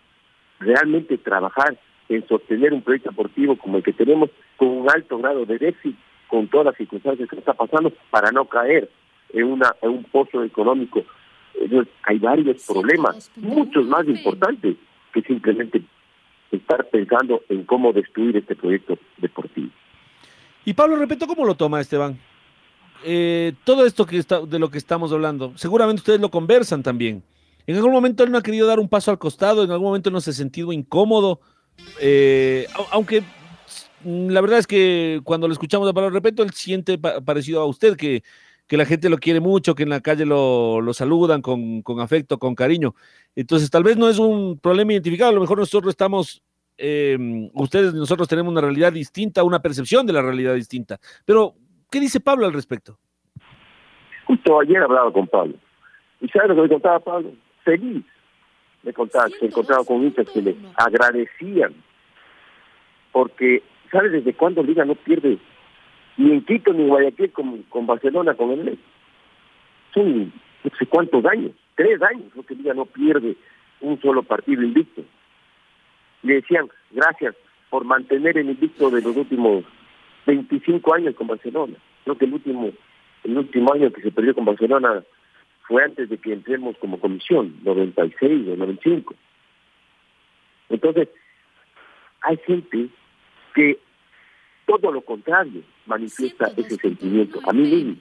realmente 0.60 1.18
trabajar 1.18 1.76
en 2.08 2.26
sostener 2.28 2.72
un 2.72 2.82
proyecto 2.82 3.10
deportivo 3.10 3.56
como 3.56 3.78
el 3.78 3.82
que 3.82 3.92
tenemos 3.92 4.30
con 4.56 4.68
un 4.68 4.90
alto 4.90 5.18
grado 5.18 5.44
de 5.44 5.58
déficit, 5.58 5.96
con 6.28 6.46
todas 6.46 6.66
las 6.66 6.76
circunstancias 6.76 7.28
que 7.28 7.36
está 7.36 7.54
pasando, 7.54 7.92
para 8.10 8.30
no 8.30 8.44
caer 8.44 8.88
en, 9.32 9.44
una, 9.44 9.74
en 9.82 9.90
un 9.90 10.04
pozo 10.04 10.44
económico. 10.44 11.04
Entonces, 11.54 11.92
hay 12.04 12.18
varios 12.18 12.64
problemas, 12.66 13.30
muchos 13.36 13.86
más 13.86 14.06
importantes 14.06 14.76
que 15.12 15.22
simplemente 15.22 15.82
estar 16.52 16.88
pensando 16.90 17.42
en 17.48 17.64
cómo 17.64 17.92
destruir 17.92 18.36
este 18.36 18.54
proyecto 18.54 18.98
deportivo. 19.18 19.70
Y 20.64 20.74
Pablo, 20.74 20.96
repito, 20.96 21.26
¿cómo 21.26 21.44
lo 21.44 21.54
toma 21.54 21.80
Esteban? 21.80 22.18
Eh, 23.04 23.54
todo 23.64 23.84
esto 23.84 24.06
que 24.06 24.18
está, 24.18 24.42
de 24.42 24.58
lo 24.58 24.70
que 24.70 24.78
estamos 24.78 25.12
hablando, 25.12 25.52
seguramente 25.56 26.00
ustedes 26.00 26.20
lo 26.20 26.30
conversan 26.30 26.82
también. 26.82 27.22
En 27.66 27.76
algún 27.76 27.92
momento 27.92 28.22
él 28.22 28.30
no 28.30 28.38
ha 28.38 28.42
querido 28.42 28.66
dar 28.66 28.78
un 28.78 28.88
paso 28.88 29.10
al 29.10 29.18
costado, 29.18 29.64
en 29.64 29.70
algún 29.70 29.88
momento 29.88 30.10
no 30.10 30.20
se 30.20 30.30
ha 30.30 30.34
sentido 30.34 30.72
incómodo, 30.72 31.40
eh, 32.00 32.66
aunque 32.90 33.22
mm, 34.04 34.28
la 34.28 34.40
verdad 34.40 34.58
es 34.58 34.66
que 34.66 35.20
cuando 35.24 35.48
lo 35.48 35.52
escuchamos 35.52 35.88
a 35.88 35.92
Pablo 35.92 36.10
Repeto, 36.10 36.42
él 36.42 36.52
siente 36.52 36.98
parecido 36.98 37.60
a 37.60 37.66
usted, 37.66 37.96
que, 37.96 38.22
que, 38.66 38.76
la 38.76 38.84
gente 38.84 39.08
lo 39.08 39.18
quiere 39.18 39.40
mucho, 39.40 39.74
que 39.74 39.82
en 39.82 39.90
la 39.90 40.00
calle 40.00 40.24
lo, 40.24 40.80
lo 40.80 40.94
saludan 40.94 41.42
con, 41.42 41.82
con, 41.82 42.00
afecto, 42.00 42.38
con 42.38 42.54
cariño. 42.54 42.94
Entonces, 43.36 43.70
tal 43.70 43.82
vez 43.82 43.96
no 43.96 44.08
es 44.08 44.18
un 44.18 44.58
problema 44.58 44.92
identificado, 44.92 45.30
a 45.30 45.34
lo 45.34 45.40
mejor 45.40 45.58
nosotros 45.58 45.90
estamos, 45.90 46.42
eh, 46.78 47.18
ustedes, 47.54 47.94
nosotros 47.94 48.28
tenemos 48.28 48.50
una 48.50 48.60
realidad 48.60 48.92
distinta, 48.92 49.44
una 49.44 49.60
percepción 49.60 50.06
de 50.06 50.12
la 50.12 50.22
realidad 50.22 50.54
distinta. 50.54 50.98
Pero, 51.24 51.54
¿qué 51.90 52.00
dice 52.00 52.20
Pablo 52.20 52.46
al 52.46 52.52
respecto? 52.52 52.98
Justo 54.26 54.60
ayer 54.60 54.82
hablaba 54.82 55.12
con 55.12 55.26
Pablo. 55.26 55.54
¿Y 56.20 56.28
sabes 56.28 56.48
lo 56.48 56.54
que 56.54 56.62
me 56.62 56.68
contaba 56.68 57.00
Pablo? 57.00 57.32
Feliz 57.64 58.04
me 58.82 58.92
contaba, 58.92 59.28
se 59.28 59.46
encontraba 59.46 59.84
con 59.84 60.02
hinchas 60.02 60.28
que 60.30 60.42
le 60.42 60.56
agradecían, 60.76 61.74
porque, 63.12 63.62
¿sabes 63.90 64.12
desde 64.12 64.34
cuándo 64.34 64.62
Liga 64.62 64.84
no 64.84 64.94
pierde 64.94 65.38
ni 66.16 66.32
en 66.32 66.44
Quito 66.44 66.72
ni 66.72 66.82
en 66.82 66.88
Guayaquil 66.88 67.32
con, 67.32 67.62
con 67.64 67.86
Barcelona, 67.86 68.34
con 68.34 68.50
el 68.50 68.78
Son 69.94 70.32
no 70.64 70.70
sé 70.78 70.86
cuántos 70.86 71.24
años, 71.24 71.52
tres 71.74 72.00
años, 72.02 72.26
porque 72.34 72.54
Liga 72.54 72.74
no 72.74 72.86
pierde 72.86 73.36
un 73.80 74.00
solo 74.00 74.22
partido 74.22 74.62
invicto. 74.62 75.02
Le 76.22 76.34
decían, 76.34 76.68
gracias 76.92 77.34
por 77.68 77.84
mantener 77.84 78.38
el 78.38 78.50
invicto 78.50 78.90
de 78.90 79.02
los 79.02 79.16
últimos 79.16 79.64
25 80.26 80.94
años 80.94 81.14
con 81.16 81.26
Barcelona. 81.26 81.74
Creo 82.04 82.16
que 82.16 82.26
el 82.26 82.34
último, 82.34 82.70
el 83.24 83.38
último 83.38 83.72
año 83.72 83.92
que 83.92 84.02
se 84.02 84.12
perdió 84.12 84.34
con 84.34 84.44
Barcelona 84.44 85.02
fue 85.66 85.82
antes 85.82 86.08
de 86.08 86.18
que 86.18 86.32
entremos 86.32 86.76
como 86.78 87.00
comisión, 87.00 87.56
96 87.64 88.48
o 88.48 88.56
95. 88.56 89.14
Entonces, 90.68 91.08
hay 92.22 92.36
gente 92.46 92.88
que 93.54 93.78
todo 94.66 94.92
lo 94.92 95.00
contrario 95.02 95.62
manifiesta 95.86 96.52
ese 96.56 96.76
sentimiento. 96.76 97.40
A 97.44 97.52
mí 97.52 97.62
mismo, 97.62 97.96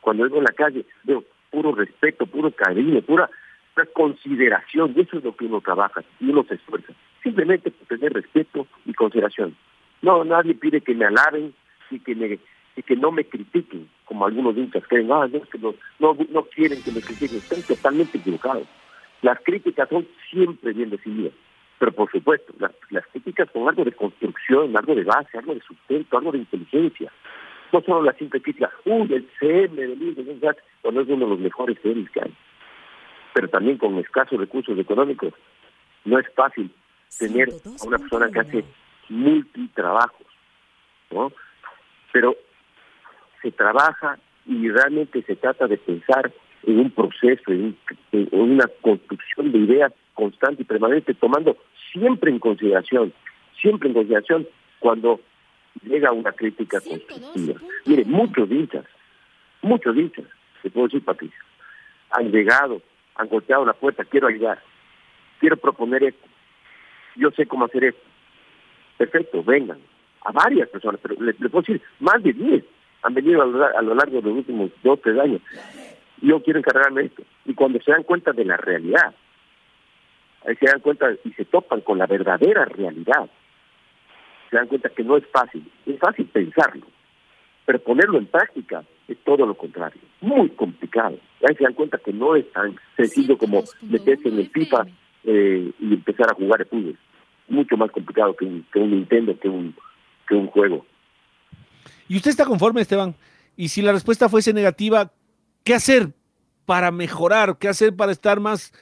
cuando 0.00 0.24
vengo 0.24 0.38
en 0.38 0.44
la 0.44 0.52
calle, 0.52 0.84
veo 1.04 1.24
puro 1.50 1.72
respeto, 1.72 2.26
puro 2.26 2.50
cariño, 2.50 3.00
pura, 3.02 3.30
consideración, 3.84 4.94
y 4.96 5.00
eso 5.00 5.18
es 5.18 5.24
lo 5.24 5.36
que 5.36 5.44
uno 5.44 5.60
trabaja 5.60 6.02
y 6.20 6.30
uno 6.30 6.44
se 6.44 6.54
esfuerza. 6.54 6.92
Simplemente 7.22 7.70
por 7.70 7.86
tener 7.86 8.12
respeto 8.12 8.66
y 8.84 8.94
consideración. 8.94 9.54
No, 10.02 10.24
nadie 10.24 10.54
pide 10.54 10.80
que 10.80 10.94
me 10.94 11.04
alaben 11.04 11.54
y 11.90 12.00
que 12.00 12.14
me 12.14 12.38
y 12.78 12.82
que 12.82 12.94
no 12.94 13.10
me 13.10 13.24
critiquen, 13.24 13.88
como 14.04 14.26
algunos 14.26 14.54
hinchas 14.54 14.84
creen, 14.86 15.10
ah, 15.10 15.26
no, 15.32 15.40
que 15.40 15.58
no, 15.58 15.74
no, 15.98 16.42
quieren 16.54 16.82
que 16.82 16.92
me 16.92 17.00
critiquen, 17.00 17.38
están 17.38 17.62
totalmente 17.62 18.18
equivocados. 18.18 18.68
Las 19.22 19.40
críticas 19.40 19.88
son 19.88 20.06
siempre 20.30 20.74
bien 20.74 20.90
decididas, 20.90 21.32
pero 21.78 21.92
por 21.92 22.10
supuesto, 22.10 22.54
las, 22.58 23.06
críticas 23.12 23.48
son 23.52 23.68
algo 23.68 23.84
de 23.84 23.92
construcción, 23.92 24.76
algo 24.76 24.94
de 24.94 25.04
base, 25.04 25.36
algo 25.36 25.54
de 25.54 25.60
sustento, 25.60 26.16
algo 26.16 26.32
de 26.32 26.38
inteligencia. 26.38 27.12
No 27.72 27.82
solo 27.82 28.02
la 28.02 28.12
simple 28.14 28.40
crítica, 28.40 28.70
uy, 28.84 29.12
el 29.12 29.28
CM 29.38 29.76
de 29.76 29.96
Luis 29.96 30.16
cuando 30.80 31.00
es 31.00 31.08
uno 31.08 31.26
de 31.26 31.30
los 31.30 31.38
mejores 31.38 31.78
CMs 31.82 32.10
que 32.10 32.20
hay. 32.22 32.34
Pero 33.34 33.48
también 33.48 33.76
con 33.76 33.98
escasos 33.98 34.38
recursos 34.38 34.78
económicos, 34.78 35.34
no 36.04 36.18
es 36.18 36.26
fácil 36.34 36.70
tener 37.18 37.48
a 37.50 37.86
una 37.86 37.98
persona 37.98 38.30
que 38.30 38.40
hace 38.40 38.64
multitrabajos, 39.08 40.26
¿no? 41.10 41.32
Pero 42.12 42.36
se 43.42 43.52
trabaja 43.52 44.18
y 44.46 44.70
realmente 44.70 45.22
se 45.22 45.36
trata 45.36 45.66
de 45.66 45.76
pensar 45.76 46.32
en 46.62 46.78
un 46.78 46.90
proceso, 46.90 47.52
en, 47.52 47.76
una 48.32 48.66
construcción 48.80 49.52
de 49.52 49.58
ideas 49.58 49.92
constante 50.16 50.62
y 50.62 50.64
permanente, 50.64 51.14
tomando 51.14 51.56
siempre 51.92 52.32
en 52.32 52.40
consideración, 52.40 53.12
siempre 53.60 53.88
en 53.88 53.94
consideración 53.94 54.48
cuando 54.80 55.20
llega 55.84 56.10
una 56.10 56.32
crítica 56.32 56.80
constructiva. 56.80 57.60
Mire, 57.84 58.04
muchos 58.06 58.50
hinchas, 58.50 58.84
muchos 59.62 59.96
hinchas, 59.96 60.24
te 60.62 60.70
puedo 60.70 60.88
decir, 60.88 61.04
Patricia, 61.04 61.38
han 62.10 62.32
llegado, 62.32 62.82
han 63.14 63.28
golpeado 63.28 63.64
la 63.64 63.74
puerta, 63.74 64.04
quiero 64.04 64.26
ayudar, 64.26 64.58
quiero 65.38 65.56
proponer 65.56 66.02
esto, 66.02 66.26
yo 67.14 67.30
sé 67.30 67.46
cómo 67.46 67.66
hacer 67.66 67.84
esto. 67.84 68.02
Perfecto, 68.96 69.44
vengan, 69.44 69.78
a 70.24 70.32
varias 70.32 70.68
personas, 70.70 70.98
pero 71.02 71.14
les, 71.20 71.36
puedo 71.36 71.60
decir, 71.60 71.82
más 72.00 72.22
de 72.22 72.32
10 72.32 72.64
han 73.02 73.14
venido 73.14 73.42
a 73.42 73.82
lo, 73.82 73.94
largo 73.94 74.20
de 74.20 74.28
los 74.28 74.38
últimos 74.38 74.70
dos, 74.82 75.00
tres 75.02 75.18
años. 75.20 75.42
Yo 76.22 76.42
quiero 76.42 76.58
encargarme 76.58 77.02
de 77.02 77.06
esto. 77.08 77.22
Y 77.44 77.54
cuando 77.54 77.80
se 77.82 77.92
dan 77.92 78.02
cuenta 78.02 78.32
de 78.32 78.44
la 78.44 78.56
realidad, 78.56 79.14
ahí 80.46 80.56
se 80.56 80.66
dan 80.66 80.80
cuenta 80.80 81.06
y 81.24 81.32
se 81.32 81.44
topan 81.44 81.80
con 81.80 81.98
la 81.98 82.06
verdadera 82.06 82.64
realidad, 82.64 83.28
se 84.50 84.56
dan 84.56 84.68
cuenta 84.68 84.88
que 84.90 85.04
no 85.04 85.16
es 85.16 85.24
fácil. 85.26 85.70
Es 85.84 85.98
fácil 85.98 86.26
pensarlo, 86.26 86.86
pero 87.64 87.78
ponerlo 87.80 88.18
en 88.18 88.26
práctica 88.26 88.84
es 89.08 89.18
todo 89.24 89.46
lo 89.46 89.56
contrario. 89.56 90.00
Muy 90.20 90.50
complicado. 90.50 91.18
Ahí 91.48 91.54
se 91.56 91.64
dan 91.64 91.74
cuenta 91.74 91.98
que 91.98 92.12
no 92.12 92.36
es 92.36 92.50
tan 92.52 92.76
sencillo 92.96 93.36
como 93.38 93.62
meterse 93.82 94.28
en 94.28 94.38
el 94.38 94.50
FIFA 94.50 94.86
eh, 95.24 95.72
y 95.78 95.94
empezar 95.94 96.30
a 96.30 96.34
jugar 96.34 96.60
el 96.60 96.66
fútbol. 96.66 96.98
Mucho 97.48 97.76
más 97.76 97.90
complicado 97.90 98.34
que 98.34 98.44
un, 98.44 98.66
que 98.72 98.78
un 98.78 98.90
Nintendo, 98.90 99.38
que 99.38 99.48
un, 99.48 99.74
que 100.28 100.34
un 100.34 100.46
juego. 100.48 100.84
¿Y 102.08 102.16
usted 102.16 102.30
está 102.30 102.44
conforme, 102.44 102.80
Esteban? 102.80 103.14
Y 103.56 103.68
si 103.68 103.82
la 103.82 103.92
respuesta 103.92 104.28
fuese 104.28 104.52
negativa, 104.52 105.12
¿qué 105.64 105.74
hacer 105.74 106.12
para 106.64 106.90
mejorar? 106.90 107.58
¿Qué 107.58 107.68
hacer 107.68 107.94
para 107.94 108.12
estar 108.12 108.40
más, 108.40 108.72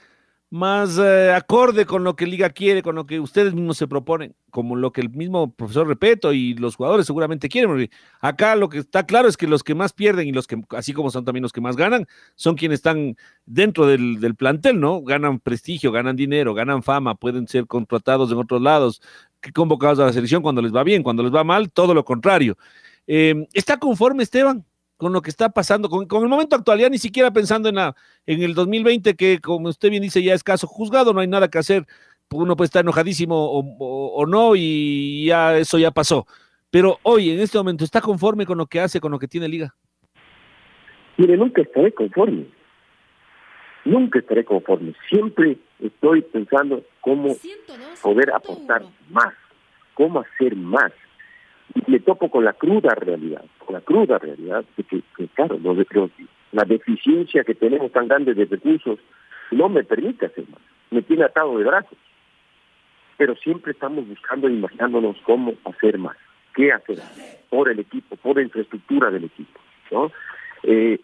más 0.54 0.98
eh, 0.98 1.32
acorde 1.32 1.84
con 1.84 2.04
lo 2.04 2.14
que 2.14 2.28
Liga 2.28 2.48
quiere, 2.48 2.80
con 2.80 2.94
lo 2.94 3.06
que 3.06 3.18
ustedes 3.18 3.54
mismos 3.54 3.76
se 3.76 3.88
proponen, 3.88 4.36
como 4.50 4.76
lo 4.76 4.92
que 4.92 5.00
el 5.00 5.10
mismo 5.10 5.52
profesor 5.52 5.88
Repeto 5.88 6.32
y 6.32 6.54
los 6.54 6.76
jugadores 6.76 7.06
seguramente 7.06 7.48
quieren? 7.48 7.90
acá 8.20 8.54
lo 8.54 8.68
que 8.68 8.78
está 8.78 9.04
claro 9.04 9.26
es 9.26 9.36
que 9.36 9.48
los 9.48 9.64
que 9.64 9.74
más 9.74 9.92
pierden 9.92 10.28
y 10.28 10.32
los 10.32 10.46
que, 10.46 10.62
así 10.70 10.92
como 10.92 11.10
son 11.10 11.24
también 11.24 11.42
los 11.42 11.52
que 11.52 11.60
más 11.60 11.74
ganan, 11.74 12.06
son 12.36 12.54
quienes 12.54 12.76
están 12.76 13.16
dentro 13.46 13.84
del, 13.88 14.20
del 14.20 14.36
plantel, 14.36 14.78
¿no? 14.78 15.02
Ganan 15.02 15.40
prestigio, 15.40 15.90
ganan 15.90 16.14
dinero, 16.14 16.54
ganan 16.54 16.84
fama, 16.84 17.16
pueden 17.16 17.48
ser 17.48 17.66
contratados 17.66 18.30
en 18.30 18.38
otros 18.38 18.62
lados, 18.62 19.02
convocados 19.52 19.98
a 19.98 20.04
la 20.04 20.12
selección 20.12 20.40
cuando 20.40 20.62
les 20.62 20.72
va 20.72 20.84
bien, 20.84 21.02
cuando 21.02 21.24
les 21.24 21.34
va 21.34 21.42
mal, 21.42 21.72
todo 21.72 21.94
lo 21.94 22.04
contrario. 22.04 22.56
Eh, 23.08 23.48
¿Está 23.54 23.78
conforme 23.78 24.22
Esteban 24.22 24.64
con 24.96 25.12
lo 25.12 25.22
que 25.22 25.30
está 25.30 25.50
pasando, 25.50 25.88
con, 25.88 26.06
el 26.22 26.28
momento 26.28 26.56
actual, 26.56 26.78
ya 26.78 26.88
ni 26.88 26.98
siquiera 26.98 27.32
pensando 27.32 27.68
en, 27.68 27.76
la, 27.76 27.94
en 28.26 28.42
el 28.42 28.54
2020, 28.54 29.14
que 29.16 29.40
como 29.40 29.68
usted 29.68 29.90
bien 29.90 30.02
dice, 30.02 30.22
ya 30.22 30.34
es 30.34 30.44
caso 30.44 30.66
juzgado, 30.66 31.12
no 31.12 31.20
hay 31.20 31.26
nada 31.26 31.48
que 31.48 31.58
hacer, 31.58 31.84
uno 32.30 32.56
puede 32.56 32.66
estar 32.66 32.82
enojadísimo 32.82 33.34
o, 33.36 34.26
no 34.26 34.56
y 34.56 35.26
ya 35.26 35.56
eso 35.56 35.78
ya 35.78 35.90
pasó. 35.90 36.26
Pero 36.70 36.98
hoy, 37.02 37.30
en 37.30 37.40
este 37.40 37.58
momento, 37.58 37.84
¿está 37.84 38.00
conforme 38.00 38.46
con 38.46 38.58
lo 38.58 38.66
que 38.66 38.80
hace, 38.80 39.00
con 39.00 39.12
lo 39.12 39.18
que 39.18 39.28
tiene 39.28 39.48
Liga? 39.48 39.74
Mire, 41.16 41.36
nunca 41.36 41.62
estaré 41.62 41.92
conforme. 41.92 42.46
Nunca 43.84 44.18
estaré 44.18 44.44
conforme. 44.44 44.94
Siempre 45.08 45.58
estoy 45.78 46.22
pensando 46.22 46.82
cómo 47.00 47.36
poder 48.02 48.32
aportar 48.32 48.82
más, 49.10 49.34
cómo 49.94 50.20
hacer 50.20 50.56
más 50.56 50.90
y 51.74 51.90
me 51.90 52.00
topo 52.00 52.30
con 52.30 52.44
la 52.44 52.52
cruda 52.52 52.94
realidad, 52.94 53.44
con 53.58 53.74
la 53.74 53.80
cruda 53.80 54.18
realidad 54.18 54.64
de 54.76 54.84
que, 54.84 55.02
claro, 55.34 55.58
la 56.52 56.64
deficiencia 56.64 57.44
que 57.44 57.54
tenemos 57.54 57.90
tan 57.92 58.08
grande 58.08 58.34
de 58.34 58.44
recursos 58.44 58.98
no 59.50 59.68
me 59.68 59.84
permite 59.84 60.26
hacer 60.26 60.44
más, 60.48 60.60
me 60.90 61.02
tiene 61.02 61.24
atado 61.24 61.56
de 61.58 61.64
brazos. 61.64 61.98
Pero 63.16 63.36
siempre 63.36 63.72
estamos 63.72 64.06
buscando, 64.08 64.48
imaginándonos 64.48 65.16
cómo 65.24 65.54
hacer 65.64 65.98
más, 65.98 66.16
qué 66.54 66.72
hacer 66.72 66.98
por 67.48 67.68
el 67.68 67.78
equipo, 67.78 68.16
por 68.16 68.36
la 68.36 68.42
infraestructura 68.42 69.10
del 69.10 69.24
equipo. 69.24 69.60
¿no? 69.90 70.10
Eh, 70.64 70.98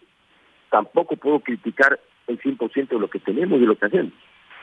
tampoco 0.69 1.15
puedo 1.15 1.39
criticar 1.39 1.99
el 2.27 2.39
100% 2.39 2.89
de 2.89 2.99
lo 2.99 3.09
que 3.09 3.19
tenemos 3.19 3.59
y 3.61 3.65
lo 3.65 3.77
que 3.77 3.85
hacemos, 3.85 4.13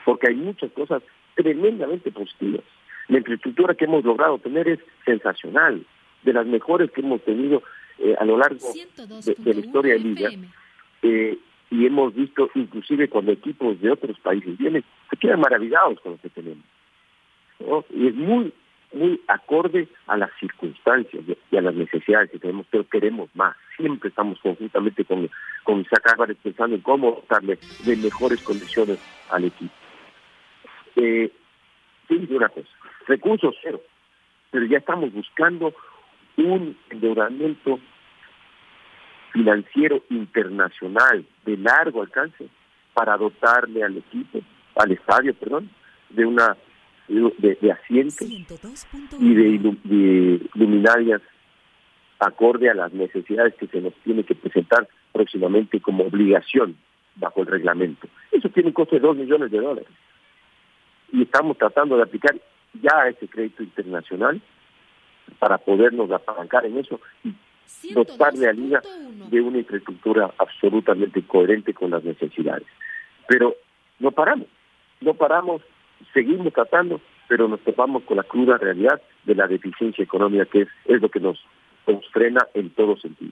porque 0.05 0.27
hay 0.29 0.35
muchas 0.35 0.71
cosas 0.71 1.01
tremendamente 1.35 2.11
positivas. 2.11 2.63
La 3.09 3.17
infraestructura 3.17 3.75
que 3.75 3.85
hemos 3.85 4.03
logrado 4.05 4.37
tener 4.37 4.67
es 4.67 4.79
sensacional, 5.05 5.85
de 6.23 6.33
las 6.33 6.45
mejores 6.45 6.91
que 6.91 7.01
hemos 7.01 7.21
tenido 7.21 7.63
eh, 7.97 8.15
a 8.19 8.25
lo 8.25 8.37
largo 8.37 8.67
de, 8.73 9.35
de, 9.37 9.53
la 9.53 9.59
historia 9.59 9.93
de 9.93 9.99
Liga 9.99 10.29
eh, 11.01 11.37
y 11.71 11.85
hemos 11.85 12.13
visto 12.13 12.49
inclusive 12.55 13.09
cuando 13.09 13.31
equipos 13.31 13.79
de 13.81 13.91
otros 13.91 14.19
países 14.19 14.57
vienen, 14.57 14.83
se 15.09 15.17
quedan 15.17 15.39
maravillados 15.39 15.99
con 16.01 16.13
lo 16.13 16.17
que 16.17 16.29
tenemos. 16.29 16.63
¿no? 17.59 17.85
Y 17.89 18.07
es 18.07 18.15
muy 18.15 18.53
muy 18.91 19.21
acorde 19.27 19.87
a 20.07 20.17
las 20.17 20.31
circunstancias 20.39 21.23
y 21.51 21.57
a 21.57 21.61
las 21.61 21.75
necesidades 21.75 22.31
que 22.31 22.39
tenemos, 22.39 22.65
pero 22.71 22.87
queremos 22.87 23.29
más. 23.35 23.55
Siempre 23.77 24.09
estamos 24.09 24.39
conjuntamente 24.39 25.05
con, 25.05 25.29
con 25.63 25.81
Isaac 25.81 26.11
Álvarez 26.13 26.37
pensando 26.41 26.75
en 26.75 26.81
cómo 26.81 27.23
darle 27.29 27.59
de 27.85 27.95
mejores 27.97 28.41
condiciones 28.41 28.99
al 29.29 29.45
equipo. 29.45 29.73
Eh, 30.95 31.31
una 32.29 32.49
cosa, 32.49 32.69
recursos 33.09 33.55
cero, 33.61 33.81
pero 34.51 34.65
ya 34.65 34.77
estamos 34.77 35.11
buscando 35.11 35.73
un 36.37 36.77
endeudamiento 36.89 37.79
financiero 39.33 40.03
internacional 40.09 41.25
de 41.45 41.57
largo 41.57 42.01
alcance 42.01 42.47
para 42.93 43.17
dotarle 43.17 43.83
al 43.83 43.97
equipo, 43.97 44.39
al 44.75 44.91
estadio, 44.91 45.33
perdón, 45.33 45.69
de 46.09 46.25
una 46.25 46.55
de, 47.07 47.57
de 47.59 47.71
asientos 47.71 48.27
y 49.19 49.33
de, 49.33 50.49
luminarias 50.53 51.21
acorde 52.19 52.69
a 52.69 52.73
las 52.73 52.93
necesidades 52.93 53.55
que 53.55 53.67
se 53.67 53.81
nos 53.81 53.93
tiene 54.03 54.23
que 54.23 54.35
presentar 54.35 54.87
próximamente 55.11 55.79
como 55.79 56.03
obligación 56.03 56.75
bajo 57.15 57.41
el 57.41 57.47
reglamento. 57.47 58.07
Eso 58.31 58.49
tiene 58.49 58.67
un 58.67 58.73
costo 58.73 58.95
de 58.95 59.01
2 59.01 59.17
millones 59.17 59.51
de 59.51 59.59
dólares. 59.59 59.89
Y 61.11 61.23
estamos 61.23 61.57
tratando 61.57 61.97
de 61.97 62.03
aplicar 62.03 62.35
ya 62.73 63.07
ese 63.09 63.27
crédito 63.27 63.63
internacional 63.63 64.41
para 65.39 65.57
podernos 65.57 66.11
apalancar 66.11 66.65
en 66.65 66.77
eso 66.77 66.99
y 67.23 67.93
dotarle 67.93 68.47
a 68.47 68.53
Liga 68.53 68.81
de 69.29 69.41
una 69.41 69.59
infraestructura 69.59 70.33
absolutamente 70.37 71.21
coherente 71.23 71.73
con 71.73 71.91
las 71.91 72.03
necesidades. 72.03 72.67
Pero 73.27 73.55
no 73.99 74.11
paramos, 74.11 74.47
no 75.01 75.13
paramos 75.13 75.61
seguimos 76.13 76.53
tratando, 76.53 77.01
pero 77.27 77.47
nos 77.47 77.59
topamos 77.61 78.03
con 78.03 78.17
la 78.17 78.23
cruda 78.23 78.57
realidad 78.57 79.01
de 79.25 79.35
la 79.35 79.47
deficiencia 79.47 80.03
económica, 80.03 80.45
que 80.45 80.61
es, 80.61 80.67
es 80.85 81.01
lo 81.01 81.09
que 81.09 81.19
nos, 81.19 81.39
frena 82.13 82.47
en 82.53 82.69
todo 82.71 82.97
sentido 82.97 83.31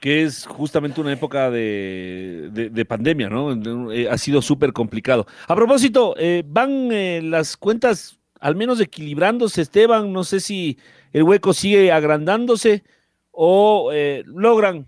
que 0.00 0.22
es 0.22 0.46
justamente 0.46 1.00
una 1.00 1.12
época 1.12 1.50
de, 1.50 2.50
de, 2.52 2.84
pandemia, 2.84 3.28
¿no? 3.28 3.90
Eh, 3.90 4.08
ha 4.08 4.16
sido 4.16 4.40
súper 4.40 4.72
complicado. 4.72 5.26
A 5.48 5.56
propósito, 5.56 6.14
eh, 6.16 6.44
¿van 6.46 6.92
eh, 6.92 7.20
las 7.20 7.56
cuentas 7.56 8.16
al 8.40 8.56
menos 8.56 8.80
equilibrándose, 8.80 9.62
Esteban? 9.62 10.12
No 10.12 10.24
sé 10.24 10.40
si 10.40 10.78
el 11.12 11.22
hueco 11.22 11.52
sigue 11.52 11.92
agrandándose 11.92 12.84
o 13.30 13.90
logran 14.26 14.86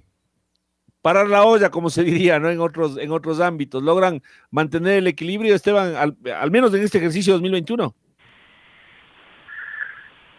parar 1.02 1.28
la 1.28 1.44
olla, 1.44 1.70
como 1.70 1.90
se 1.90 2.04
diría, 2.04 2.38
¿no? 2.38 2.50
En 2.50 2.60
otros, 2.60 2.98
en 2.98 3.10
otros 3.12 3.40
ámbitos. 3.40 3.82
¿Logran 3.82 4.22
mantener 4.50 4.98
el 4.98 5.06
equilibrio, 5.06 5.54
Esteban, 5.54 5.94
al, 5.96 6.50
menos 6.50 6.74
en 6.74 6.82
este 6.82 6.98
ejercicio 6.98 7.32
2021? 7.34 7.94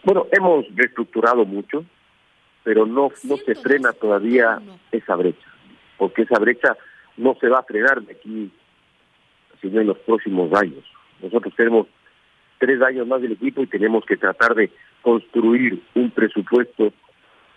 Bueno, 0.04 0.28
hemos 0.32 0.66
reestructurado 0.76 1.46
mucho, 1.46 1.86
pero 2.64 2.86
no, 2.86 3.12
no 3.24 3.38
se 3.38 3.56
frena 3.56 3.94
todavía 3.94 4.60
esa 4.92 5.16
brecha, 5.16 5.48
porque 5.98 6.24
esa 6.24 6.40
brecha 6.40 6.76
no 7.18 7.36
se 7.40 7.48
va 7.48 7.60
a 7.60 7.64
frenar 7.64 8.02
de 8.02 8.14
aquí, 8.14 8.52
sino 9.62 9.82
en 9.82 9.88
los 9.88 9.98
próximos 10.00 10.52
años. 10.54 10.84
Nosotros 11.22 11.54
tenemos 11.56 11.88
tres 12.62 12.80
años 12.84 13.08
más 13.08 13.24
del 13.24 13.32
equipo 13.32 13.64
y 13.64 13.68
tenemos 13.68 14.06
que 14.06 14.18
tratar 14.18 14.54
de 14.54 14.70
construir 15.02 15.82
un 15.96 16.12
presupuesto 16.12 16.94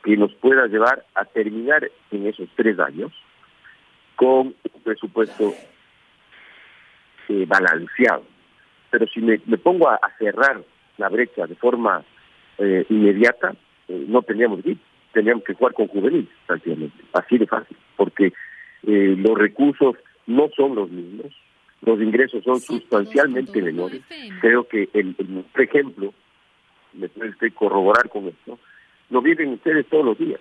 que 0.03 0.17
nos 0.17 0.33
pueda 0.37 0.67
llevar 0.67 1.05
a 1.15 1.27
terminar 1.27 1.91
en 2.11 2.27
esos 2.27 2.49
tres 2.57 2.79
años 2.79 3.13
con 4.17 4.55
un 4.73 4.83
presupuesto 4.83 5.53
eh, 7.29 7.45
balanceado. 7.47 8.25
Pero 8.91 9.07
si 9.09 9.21
me, 9.21 9.39
pongo 9.59 9.91
a, 9.91 10.01
cerrar 10.19 10.63
la 10.97 11.11
brecha 11.11 11.47
de 11.47 11.55
forma 11.57 12.03
eh, 12.57 12.87
inmediata, 12.89 13.55
eh, 13.89 14.07
no 14.09 14.23
teníamos 14.23 14.63
que 14.63 14.79
teníamos 15.13 15.45
que 15.45 15.53
jugar 15.53 15.75
con 15.75 15.87
juvenil, 15.89 16.29
prácticamente, 16.47 17.05
así 17.13 17.37
de 17.37 17.47
fácil, 17.47 17.77
porque 17.97 18.33
los 18.83 19.39
recursos 19.39 19.97
no 20.27 20.49
son 20.57 20.75
los 20.75 20.91
mismos, 20.91 21.33
los 21.85 22.01
ingresos 22.01 22.43
son 22.45 22.61
sustancialmente 22.61 23.61
menores. 23.61 24.03
Creo 24.41 24.67
que 24.67 24.89
el, 24.93 25.15
el 25.19 25.45
ejemplo, 25.63 26.13
me 26.93 27.09
puede 27.09 27.51
corroborar 27.53 28.09
con 28.09 28.29
esto, 28.29 28.59
lo 29.11 29.23
viven 29.23 29.55
ustedes 29.55 29.87
todos 29.89 30.05
los 30.05 30.19
días. 30.19 30.41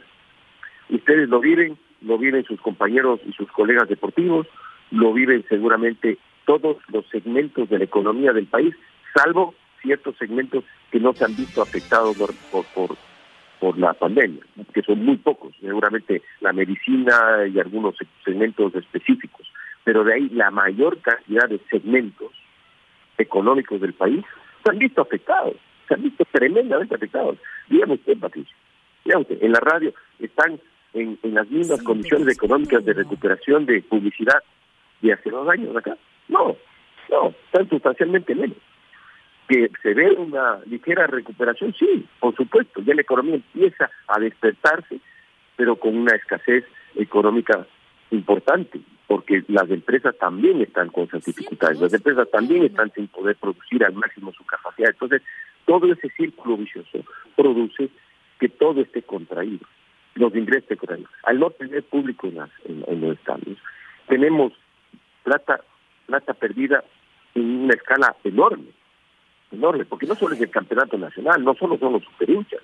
Ustedes 0.90 1.30
lo 1.30 1.40
viven, 1.40 1.78
lo 2.02 2.18
viven 2.18 2.44
sus 2.46 2.60
compañeros 2.62 3.20
y 3.26 3.34
sus 3.34 3.52
colegas 3.52 3.90
deportivos, 3.90 4.48
lo 4.92 5.14
viven 5.14 5.44
seguramente 5.50 6.18
todos 6.46 6.78
los 6.90 7.06
segmentos 7.10 7.70
de 7.70 7.80
la 7.80 7.86
economía 7.86 8.34
del 8.34 8.48
país, 8.48 8.76
salvo 9.16 9.56
ciertos 9.82 10.16
segmentos 10.18 10.64
que 10.92 11.00
no 11.00 11.14
se 11.14 11.26
han 11.26 11.36
visto 11.36 11.62
afectados 11.62 12.18
por, 12.18 12.66
por, 12.74 12.98
por 13.60 13.78
la 13.78 13.94
pandemia, 13.94 14.42
que 14.74 14.82
son 14.82 15.04
muy 15.04 15.18
pocos, 15.18 15.54
seguramente 15.60 16.22
la 16.42 16.54
medicina 16.54 17.46
y 17.52 17.60
algunos 17.60 17.96
segmentos 18.24 18.76
específicos, 18.76 19.48
pero 19.84 20.04
de 20.04 20.14
ahí 20.14 20.30
la 20.30 20.52
mayor 20.52 21.00
cantidad 21.00 21.48
de 21.48 21.60
segmentos 21.70 22.32
económicos 23.18 23.82
del 23.82 23.94
país 23.94 24.24
se 24.64 24.72
han 24.72 24.80
visto 24.80 25.02
afectados 25.02 25.56
se 25.88 25.94
han 25.94 26.04
visto 26.04 26.26
tremendamente 26.32 26.96
afectados. 26.96 27.38
Dígame 27.70 27.96
usted, 27.96 28.18
Patricio, 28.18 28.56
dígame 29.04 29.22
usted, 29.24 29.44
en 29.44 29.52
la 29.52 29.60
radio 29.60 29.94
están 30.20 30.60
en, 30.94 31.18
las 31.24 31.50
mismas 31.50 31.82
condiciones 31.84 32.28
económicas 32.36 32.86
de 32.86 32.94
recuperación 32.94 33.66
de 33.66 33.82
publicidad 33.82 34.44
de 35.02 35.14
hace 35.14 35.30
dos 35.30 35.48
años 35.50 35.76
acá. 35.76 35.98
No, 36.28 36.56
no, 37.10 37.34
están 37.46 37.70
sustancialmente 37.70 38.36
menos. 38.36 38.58
Que 39.48 39.70
se 39.82 39.94
ve 39.94 40.12
una 40.12 40.60
ligera 40.66 41.06
recuperación, 41.08 41.74
sí, 41.74 42.06
por 42.20 42.36
supuesto, 42.36 42.82
ya 42.82 42.96
la 42.96 43.02
economía 43.02 43.36
empieza 43.36 43.90
a 44.08 44.20
despertarse, 44.20 45.00
pero 45.58 45.76
con 45.76 45.98
una 45.98 46.16
escasez 46.16 46.64
económica 46.96 47.68
importante, 48.12 48.80
porque 49.14 49.44
las 49.48 49.70
empresas 49.70 50.18
también 50.18 50.60
están 50.60 50.90
con 50.90 51.04
esas 51.04 51.24
dificultades, 51.24 51.80
las 51.80 51.94
empresas 51.94 52.28
también 52.32 52.64
están 52.64 52.92
sin 52.94 53.08
poder 53.10 53.36
producir 53.36 53.86
al 53.86 53.94
máximo 53.94 54.34
su 54.34 54.44
capacidad. 54.44 54.90
Entonces, 54.90 55.22
todo 55.66 55.94
ese 55.94 56.10
círculo 56.18 56.58
vicioso 56.58 56.98
produce 57.36 57.92
que 58.40 58.50
todo 58.50 58.82
esté 58.82 59.04
contraído, 59.04 59.68
los 60.16 60.34
ingresos 60.34 60.64
estén 60.64 60.78
contraídos. 60.80 61.12
Al 61.26 61.40
no 61.40 61.52
tener 61.52 61.84
público 61.84 62.28
en, 62.28 63.02
los 63.02 63.16
estadios, 63.20 63.60
tenemos 64.08 64.52
plata, 65.22 65.62
plata 66.08 66.34
perdida 66.34 66.84
en 67.36 67.66
una 67.66 67.76
escala 67.76 68.16
enorme, 68.24 68.72
enorme, 69.52 69.86
porque 69.86 70.08
no 70.08 70.16
solo 70.16 70.34
es 70.34 70.42
el 70.42 70.50
campeonato 70.50 70.98
nacional, 70.98 71.44
no 71.44 71.54
solo 71.54 71.78
son 71.78 71.94
los 71.94 72.04
superhinchas, 72.04 72.62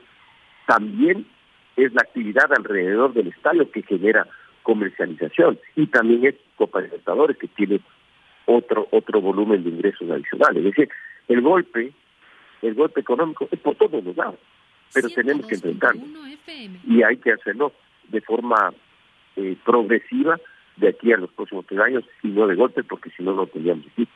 también 0.66 1.28
es 1.76 1.94
la 1.94 2.02
actividad 2.02 2.52
alrededor 2.58 3.14
del 3.14 3.28
estadio 3.28 3.70
que 3.70 3.84
genera 3.84 4.26
comercialización 4.70 5.58
y 5.76 5.88
también 5.88 6.28
es 6.28 6.36
Copa 6.56 6.80
Libertadores 6.80 7.36
que 7.38 7.48
tiene 7.48 7.80
otro 8.46 8.88
otro 8.92 9.20
volumen 9.20 9.64
de 9.64 9.72
ingresos 9.72 10.08
adicionales. 10.12 10.64
Es 10.64 10.76
decir, 10.76 10.90
el 11.28 11.42
golpe 11.42 11.92
el 12.62 12.76
golpe 12.76 13.02
económico 13.02 13.48
es 13.50 13.60
por 13.60 13.76
todos 13.76 14.04
los 14.04 14.16
lados, 14.16 14.38
pero 14.94 15.10
tenemos 15.10 15.48
que 15.48 15.56
enfrentarlo. 15.56 16.04
Y 16.88 17.02
hay 17.02 17.18
que 17.18 17.32
hacerlo 17.32 17.74
de 18.10 18.22
forma 18.22 18.72
eh, 19.38 19.56
progresiva 19.66 20.40
de 20.78 20.90
aquí 20.90 21.14
a 21.14 21.18
los 21.18 21.32
próximos 21.32 21.66
tres 21.66 21.80
años 21.80 22.04
y 22.22 22.28
no 22.28 22.46
de 22.46 22.54
golpe, 22.54 22.84
porque 22.84 23.10
si 23.10 23.24
no, 23.24 23.34
no 23.34 23.48
tendríamos 23.48 23.88
equipo. 23.88 24.12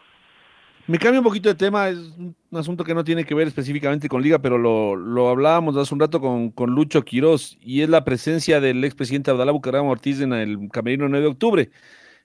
Me 0.86 1.00
cambio 1.00 1.22
un 1.22 1.24
poquito 1.24 1.48
de 1.48 1.56
tema, 1.56 1.88
es 1.88 1.98
un 1.98 2.36
asunto 2.52 2.84
que 2.84 2.94
no 2.94 3.06
tiene 3.06 3.24
que 3.24 3.34
ver 3.34 3.48
específicamente 3.48 4.10
con 4.10 4.22
Liga, 4.22 4.40
pero 4.40 4.58
lo, 4.58 5.30
hablábamos 5.30 5.78
hace 5.78 5.94
un 5.94 6.02
rato 6.02 6.20
con, 6.20 6.52
con 6.52 6.72
Lucho 6.72 7.06
Quirós, 7.06 7.58
y 7.62 7.82
es 7.82 7.90
la 7.90 8.04
presencia 8.04 8.60
del 8.60 8.84
expresidente 8.84 9.32
Abdalá 9.32 9.54
Bucaram 9.54 9.88
Ortiz 9.88 10.20
en 10.20 10.34
el 10.34 10.70
Camerino 10.70 11.08
9 11.08 11.24
de 11.24 11.32
octubre. 11.32 11.70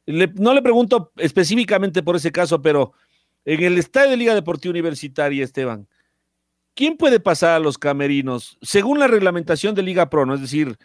no 0.07 0.55
le 0.55 0.63
pregunto 0.63 1.13
específicamente 1.17 2.03
por 2.03 2.17
ese 2.17 2.33
caso, 2.33 2.61
pero 2.61 2.95
en 3.45 3.63
el 3.63 3.79
estadio 3.79 4.11
de 4.11 4.17
Liga 4.17 4.35
Deportiva 4.35 4.73
Universitaria, 4.73 5.45
Esteban, 5.45 5.87
¿quién 6.75 6.97
puede 6.97 7.21
pasar 7.21 7.51
a 7.57 7.61
los 7.61 7.79
camerinos? 7.79 8.59
Según 8.61 8.99
la 8.99 9.07
reglamentación 9.07 9.75
de 9.77 9.83
Liga 9.83 10.11
Pro, 10.11 10.27
¿no? 10.27 10.35
Es 10.35 10.41
decir, 10.41 10.77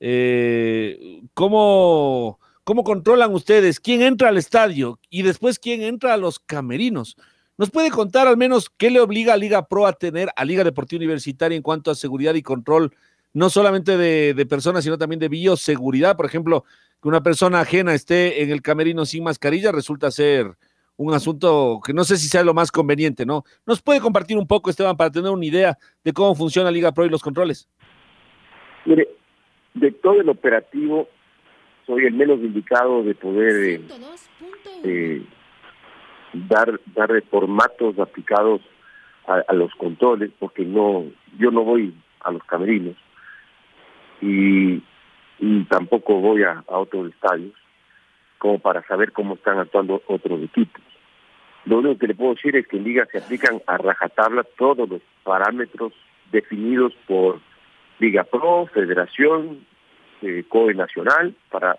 eh, 0.00 1.20
¿cómo, 1.34 2.40
¿cómo 2.70 2.84
controlan 2.84 3.34
ustedes 3.34 3.80
quién 3.80 4.00
entra 4.00 4.28
al 4.28 4.36
estadio 4.36 5.00
y 5.10 5.22
después 5.22 5.58
quién 5.58 5.82
entra 5.82 6.14
a 6.14 6.16
los 6.16 6.38
camerinos? 6.38 7.16
¿Nos 7.58 7.68
puede 7.68 7.90
contar 7.90 8.28
al 8.28 8.36
menos 8.36 8.70
qué 8.70 8.92
le 8.92 9.00
obliga 9.00 9.34
a 9.34 9.36
Liga 9.36 9.66
Pro 9.66 9.88
a 9.88 9.92
tener 9.92 10.28
a 10.36 10.44
Liga 10.44 10.62
Deportiva 10.62 11.00
Universitaria 11.00 11.56
en 11.56 11.64
cuanto 11.64 11.90
a 11.90 11.96
seguridad 11.96 12.34
y 12.34 12.42
control, 12.42 12.94
no 13.32 13.50
solamente 13.50 13.96
de, 13.96 14.46
personas, 14.46 14.84
sino 14.84 14.98
también 14.98 15.18
de 15.18 15.28
bioseguridad? 15.28 16.16
Por 16.16 16.26
ejemplo, 16.26 16.64
que 17.02 17.08
una 17.08 17.24
persona 17.24 17.58
ajena 17.58 17.92
esté 17.92 18.40
en 18.40 18.52
el 18.52 18.62
camerino 18.62 19.04
sin 19.04 19.24
mascarilla 19.24 19.72
resulta 19.72 20.12
ser 20.12 20.56
un 20.96 21.12
asunto 21.12 21.80
que 21.84 21.92
no 21.92 22.04
sé 22.04 22.18
si 22.18 22.28
sea 22.28 22.44
lo 22.44 22.54
más 22.54 22.70
conveniente, 22.70 23.26
¿no? 23.26 23.42
¿Nos 23.66 23.82
puede 23.82 23.98
compartir 23.98 24.38
un 24.38 24.46
poco, 24.46 24.70
Esteban, 24.70 24.96
para 24.96 25.10
tener 25.10 25.32
una 25.32 25.44
idea 25.44 25.76
de 26.04 26.12
cómo 26.12 26.36
funciona 26.36 26.70
Liga 26.70 26.92
Pro 26.92 27.04
y 27.04 27.08
los 27.08 27.20
controles? 27.20 27.68
Mire, 28.84 29.08
de 29.74 29.90
todo 29.90 30.20
el 30.20 30.28
operativo, 30.28 31.08
soy 31.90 32.06
el 32.06 32.14
menos 32.14 32.38
indicado 32.38 33.02
de 33.02 33.16
poder 33.16 33.80
eh, 34.84 35.22
dar, 36.32 36.80
dar 36.94 37.22
formatos 37.28 37.98
aplicados 37.98 38.60
a, 39.26 39.52
los 39.52 39.72
controles, 39.74 40.30
porque 40.38 40.64
no, 40.64 41.04
yo 41.38 41.50
no 41.50 41.62
voy 41.62 41.94
a 42.20 42.32
los 42.32 42.42
camerinos 42.44 42.96
y, 44.20 44.82
tampoco 45.68 46.20
voy 46.20 46.42
a, 46.42 46.64
a 46.68 46.78
otros 46.78 47.10
estadios 47.12 47.54
como 48.38 48.58
para 48.58 48.82
saber 48.86 49.12
cómo 49.12 49.34
están 49.34 49.58
actuando 49.58 50.02
otros 50.06 50.42
equipos. 50.42 50.82
Lo 51.64 51.78
único 51.78 51.98
que 51.98 52.08
le 52.08 52.14
puedo 52.14 52.34
decir 52.34 52.56
es 52.56 52.66
que 52.66 52.76
en 52.76 52.84
Liga 52.84 53.06
se 53.10 53.18
aplican 53.18 53.62
a 53.66 53.78
rajatabla 53.78 54.44
todos 54.58 54.88
los 54.88 55.00
parámetros 55.22 55.92
definidos 56.32 56.92
por 57.06 57.40
Liga 57.98 58.24
Pro, 58.24 58.66
Federación, 58.66 59.64
eh, 60.22 60.44
COE 60.48 60.74
Nacional, 60.74 61.34
para 61.50 61.78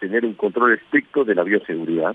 tener 0.00 0.24
un 0.24 0.34
control 0.34 0.74
estricto 0.74 1.24
de 1.24 1.34
la 1.34 1.44
bioseguridad. 1.44 2.14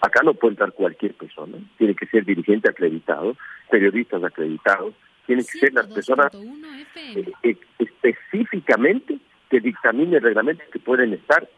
Acá 0.00 0.20
no 0.24 0.34
puede 0.34 0.52
entrar 0.52 0.72
cualquier 0.72 1.14
persona, 1.14 1.58
tiene 1.78 1.94
que 1.94 2.06
ser 2.06 2.24
dirigente 2.24 2.68
acreditado, 2.68 3.36
periodistas 3.70 4.22
acreditados, 4.22 4.94
tienen 5.26 5.44
que 5.44 5.58
ser 5.58 5.72
las 5.72 5.86
personas 5.86 6.32
eh, 6.34 7.32
eh, 7.42 7.56
específicamente 7.78 9.18
que 9.48 9.60
dictaminen 9.60 10.22
reglamento 10.22 10.62
que 10.70 10.78
pueden 10.78 11.12
estar 11.14 11.48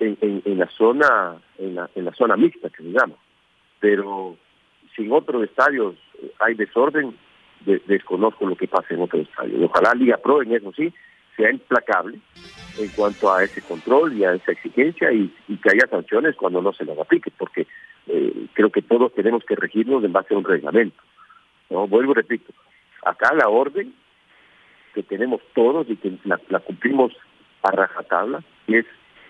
en, 0.00 0.16
en, 0.20 0.58
la 0.58 0.68
zona 0.68 1.36
en 1.58 1.74
la, 1.74 1.90
en 1.94 2.04
la 2.04 2.12
zona 2.12 2.36
mixta 2.36 2.70
que 2.70 2.82
se 2.82 2.90
llama. 2.90 3.14
Pero 3.80 4.36
si 4.94 5.04
en 5.04 5.12
otros 5.12 5.42
estadios 5.42 5.96
hay 6.38 6.54
desorden 6.54 7.16
desconozco 7.64 8.46
lo 8.46 8.56
que 8.56 8.68
pasa 8.68 8.94
en 8.94 9.02
otros 9.02 9.22
estadios. 9.28 9.62
Ojalá 9.64 9.94
Liga 9.94 10.16
Pro 10.18 10.42
en 10.42 10.52
eso 10.52 10.72
sí 10.72 10.92
sea 11.38 11.50
implacable 11.50 12.18
en 12.78 12.88
cuanto 12.88 13.32
a 13.32 13.42
ese 13.42 13.62
control 13.62 14.12
y 14.12 14.24
a 14.24 14.34
esa 14.34 14.52
exigencia 14.52 15.10
y, 15.12 15.32
que 15.62 15.70
haya 15.70 15.88
sanciones 15.88 16.36
cuando 16.36 16.60
no 16.60 16.74
se 16.74 16.84
las 16.84 16.98
aplique 16.98 17.30
porque 17.38 17.66
eh, 18.08 18.46
creo 18.52 18.70
que 18.70 18.82
todos 18.82 19.14
tenemos 19.14 19.42
que 19.44 19.56
regirnos 19.56 20.04
en 20.04 20.12
base 20.12 20.34
a 20.34 20.38
un 20.38 20.44
reglamento 20.44 21.00
no 21.70 21.86
vuelvo 21.86 22.12
y 22.12 22.16
repito 22.16 22.52
acá 23.04 23.34
la 23.34 23.48
orden 23.48 23.94
que 24.94 25.02
tenemos 25.02 25.40
todos 25.54 25.88
y 25.88 25.96
que 25.96 26.18
la, 26.24 26.38
la 26.50 26.60
cumplimos 26.60 27.12
a 27.62 27.70
rajatabla 27.70 28.42
es 28.66 28.84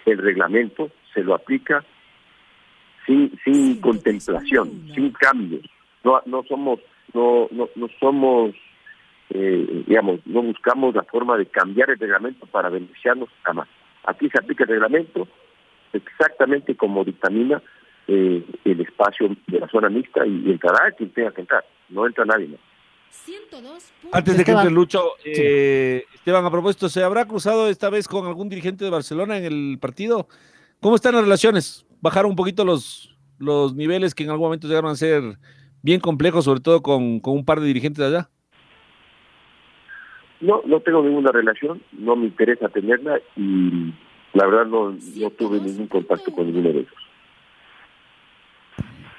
el 0.06 0.18
reglamento 0.18 0.90
se 1.14 1.22
lo 1.22 1.34
aplica 1.34 1.84
sin 3.08 3.38
sin 3.42 3.80
contemplación, 3.80 4.88
sin 4.94 5.10
cambios. 5.12 5.62
No 6.04 6.20
no 6.26 6.42
somos 6.44 6.80
no 7.14 7.48
no, 7.50 7.68
no 7.74 7.88
somos 7.98 8.54
eh, 9.30 9.84
digamos 9.86 10.20
no 10.26 10.42
buscamos 10.42 10.94
la 10.94 11.02
forma 11.02 11.36
de 11.36 11.46
cambiar 11.46 11.90
el 11.90 11.98
reglamento 11.98 12.46
para 12.46 12.68
beneficiarnos 12.68 13.28
jamás. 13.42 13.68
Aquí 14.04 14.28
se 14.30 14.38
aplica 14.38 14.64
el 14.64 14.70
reglamento 14.70 15.28
exactamente 15.92 16.76
como 16.76 17.04
dictamina 17.04 17.62
eh, 18.06 18.44
el 18.64 18.80
espacio 18.80 19.36
de 19.46 19.60
la 19.60 19.68
zona 19.68 19.90
mixta 19.90 20.26
y, 20.26 20.50
entrará 20.50 20.92
quien 20.92 21.10
tenga 21.10 21.32
que 21.32 21.42
entrar. 21.42 21.64
No 21.90 22.06
entra 22.06 22.24
nadie 22.24 22.48
más. 22.48 22.60
Antes 24.12 24.36
de 24.36 24.44
que 24.44 24.50
entre 24.52 24.70
Lucho, 24.70 25.02
eh, 25.24 26.04
Esteban, 26.14 26.44
a 26.44 26.50
propósito, 26.50 26.88
¿se 26.88 27.02
habrá 27.02 27.26
cruzado 27.26 27.68
esta 27.68 27.90
vez 27.90 28.06
con 28.06 28.26
algún 28.26 28.48
dirigente 28.48 28.84
de 28.84 28.90
Barcelona 28.90 29.38
en 29.38 29.44
el 29.44 29.78
partido? 29.80 30.28
¿Cómo 30.80 30.94
están 30.94 31.14
las 31.14 31.24
relaciones? 31.24 31.86
¿Bajaron 32.00 32.30
un 32.30 32.36
poquito 32.36 32.64
los, 32.64 33.16
los 33.38 33.74
niveles 33.74 34.14
que 34.14 34.24
en 34.24 34.30
algún 34.30 34.46
momento 34.46 34.68
llegaron 34.68 34.90
a 34.90 34.96
ser 34.96 35.38
bien 35.82 36.00
complejos, 36.00 36.44
sobre 36.44 36.60
todo 36.60 36.82
con, 36.82 37.20
un 37.22 37.44
par 37.44 37.60
de 37.60 37.66
dirigentes 37.66 37.98
de 37.98 38.06
allá? 38.06 38.30
No, 40.40 40.62
no 40.64 40.80
tengo 40.80 41.02
ninguna 41.02 41.32
relación, 41.32 41.82
no 41.92 42.14
me 42.16 42.26
interesa 42.26 42.68
tenerla 42.68 43.18
y 43.36 43.92
la 44.34 44.46
verdad 44.46 44.66
no, 44.66 44.90
no 44.92 45.30
tuve 45.30 45.60
ningún 45.60 45.88
contacto 45.88 46.30
con 46.32 46.46
ninguno 46.46 46.68
de 46.68 46.78
ellos. 46.80 46.94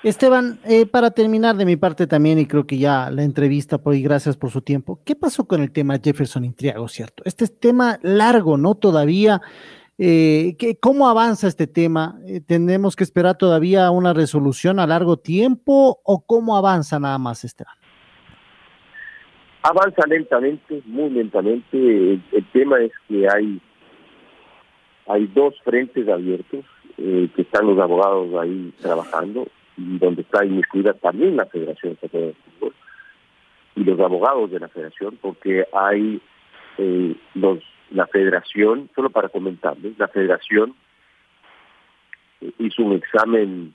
Esteban, 0.01 0.59
eh, 0.63 0.85
para 0.85 1.11
terminar 1.11 1.57
de 1.57 1.65
mi 1.65 1.75
parte 1.75 2.07
también, 2.07 2.39
y 2.39 2.45
creo 2.45 2.65
que 2.65 2.77
ya 2.77 3.09
la 3.11 3.23
entrevista 3.23 3.79
por 3.79 3.95
y 3.95 4.01
gracias 4.01 4.37
por 4.37 4.49
su 4.49 4.61
tiempo, 4.61 5.01
¿qué 5.03 5.13
pasó 5.13 5.45
con 5.45 5.61
el 5.61 5.71
tema 5.71 5.99
Jefferson 6.01 6.45
Intriago, 6.45 6.87
cierto? 6.87 7.21
Este 7.25 7.43
es 7.43 7.59
tema 7.59 7.99
largo, 8.01 8.55
¿no? 8.55 8.75
Todavía, 8.75 9.41
eh, 9.97 10.55
¿cómo 10.79 11.09
avanza 11.09 11.49
este 11.49 11.67
tema? 11.67 12.17
Eh, 12.25 12.39
¿Tenemos 12.39 12.95
que 12.95 13.03
esperar 13.03 13.37
todavía 13.37 13.91
una 13.91 14.13
resolución 14.13 14.79
a 14.79 14.87
largo 14.87 15.17
tiempo 15.17 15.99
o 16.05 16.25
cómo 16.25 16.55
avanza 16.55 16.97
nada 16.97 17.17
más, 17.17 17.43
Esteban? 17.43 17.75
Avanza 19.63 20.07
lentamente, 20.07 20.81
muy 20.85 21.09
lentamente. 21.09 21.77
El, 22.13 22.45
tema 22.53 22.79
es 22.79 22.91
que 23.07 23.27
hay, 23.27 23.59
hay 25.07 25.27
dos 25.27 25.55
frentes 25.63 26.07
abiertos, 26.07 26.65
que 26.97 27.41
están 27.41 27.65
los 27.65 27.79
abogados 27.79 28.33
ahí 28.41 28.73
trabajando 28.81 29.47
y 29.77 29.97
donde 29.97 30.23
está 30.23 30.43
inmiscuida 30.45 30.93
también 30.93 31.37
la 31.37 31.45
Federación 31.45 31.97
de 32.01 32.35
Fútbol 32.59 32.73
y 33.75 33.83
los 33.85 33.99
abogados 33.99 34.51
de 34.51 34.59
la 34.59 34.67
Federación, 34.67 35.17
porque 35.21 35.65
hay 35.73 36.21
eh, 36.77 37.15
los 37.35 37.59
la 37.91 38.05
Federación, 38.05 38.89
solo 38.93 39.09
para 39.09 39.29
comentarles, 39.29 39.97
la 39.97 40.07
Federación 40.07 40.75
eh, 42.41 42.51
hizo 42.59 42.83
un 42.83 42.93
examen 42.93 43.73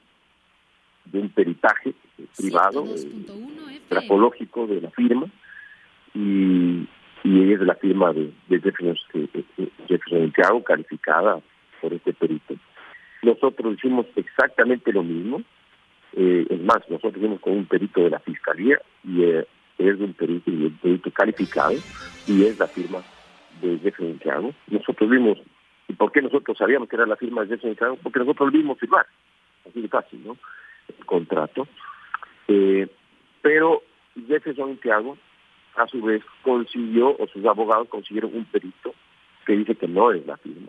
de 1.06 1.18
un 1.18 1.30
peritaje 1.30 1.94
privado, 2.36 2.84
eh, 2.86 3.80
grafológico 3.90 4.66
de 4.66 4.82
la 4.82 4.90
firma, 4.90 5.26
y, 6.14 6.86
y 7.24 7.52
es 7.52 7.60
la 7.60 7.74
firma 7.74 8.12
de, 8.12 8.32
de 8.48 8.60
Jefferson, 8.60 9.28
Jefferson 9.88 10.62
calificada 10.62 11.40
por 11.80 11.92
este 11.92 12.12
perito. 12.12 12.54
Nosotros 13.22 13.74
hicimos 13.74 14.06
exactamente 14.16 14.92
lo 14.92 15.02
mismo, 15.02 15.42
eh, 16.16 16.46
es 16.48 16.60
más, 16.60 16.88
nosotros 16.88 17.20
vimos 17.20 17.40
con 17.40 17.54
un 17.54 17.66
perito 17.66 18.02
de 18.02 18.10
la 18.10 18.20
Fiscalía 18.20 18.80
y 19.02 19.22
eh, 19.22 19.46
es 19.78 19.98
un 19.98 20.12
perito, 20.14 20.50
un 20.50 20.78
perito 20.80 21.10
calificado 21.10 21.72
y 22.26 22.44
es 22.44 22.58
la 22.58 22.68
firma 22.68 23.02
de 23.60 23.78
Jeffrey 23.78 24.10
Santiago. 24.10 24.54
Nosotros 24.68 25.10
vimos, 25.10 25.38
¿y 25.88 25.94
por 25.94 26.12
qué 26.12 26.22
nosotros 26.22 26.56
sabíamos 26.56 26.88
que 26.88 26.96
era 26.96 27.06
la 27.06 27.16
firma 27.16 27.42
de 27.42 27.48
Jeffrey 27.48 27.72
Santiago? 27.72 27.98
Porque 28.02 28.20
nosotros 28.20 28.52
vimos 28.52 28.78
firmar, 28.78 29.06
así 29.68 29.80
de 29.80 29.88
fácil, 29.88 30.22
¿no? 30.24 30.36
El 30.96 31.04
contrato. 31.04 31.66
Eh, 32.46 32.86
pero 33.42 33.82
Jefferson 34.28 34.68
Santiago, 34.68 35.16
a 35.76 35.86
su 35.86 36.00
vez, 36.02 36.22
consiguió, 36.42 37.16
o 37.18 37.26
sus 37.28 37.44
abogados 37.44 37.88
consiguieron 37.88 38.34
un 38.34 38.44
perito 38.44 38.94
que 39.46 39.56
dice 39.56 39.74
que 39.74 39.88
no 39.88 40.12
es 40.12 40.26
la 40.26 40.36
firma. 40.38 40.68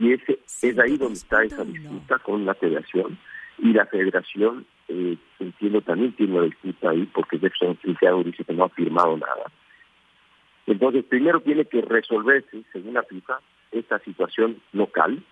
Y 0.00 0.12
ese 0.12 0.38
es 0.62 0.78
ahí 0.78 0.96
donde 0.96 1.14
está 1.14 1.42
esa 1.42 1.64
disputa 1.64 2.18
con 2.18 2.44
la 2.44 2.54
federación 2.54 3.18
y 3.58 3.72
la 3.72 3.86
federación, 3.86 4.66
eh, 4.88 5.16
entiendo, 5.40 5.80
también 5.82 6.12
tiene 6.12 6.34
una 6.34 6.44
disputa 6.44 6.90
ahí 6.90 7.08
porque 7.12 7.38
Jefferson 7.38 7.78
Santiago 7.82 8.22
dice 8.22 8.44
que 8.44 8.52
no 8.52 8.64
ha 8.64 8.68
firmado 8.68 9.16
nada. 9.16 9.50
Entonces, 10.66 11.04
primero 11.04 11.40
tiene 11.40 11.64
que 11.64 11.80
resolverse, 11.80 12.62
según 12.72 12.94
la 12.94 13.02
FIFA, 13.02 13.40
esta 13.72 13.98
situación 14.00 14.60
local 14.72 15.22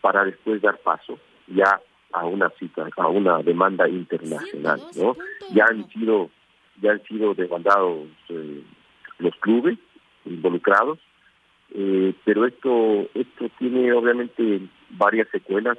para 0.00 0.24
después 0.24 0.62
dar 0.62 0.78
paso 0.78 1.18
ya 1.48 1.80
a 2.12 2.24
una 2.24 2.48
cita, 2.50 2.88
a 2.96 3.08
una 3.08 3.42
demanda 3.42 3.88
internacional, 3.88 4.80
¿no? 4.96 5.16
Ya 5.52 5.66
han 5.68 5.88
sido 5.90 6.30
ya 6.80 6.92
han 6.92 7.02
sido 7.04 7.34
demandados 7.34 8.08
eh, 8.28 8.62
los 9.18 9.34
clubes 9.36 9.78
involucrados, 10.24 10.98
eh, 11.74 12.14
pero 12.24 12.46
esto 12.46 13.08
esto 13.14 13.48
tiene 13.58 13.92
obviamente 13.92 14.60
varias 14.90 15.28
secuelas 15.30 15.78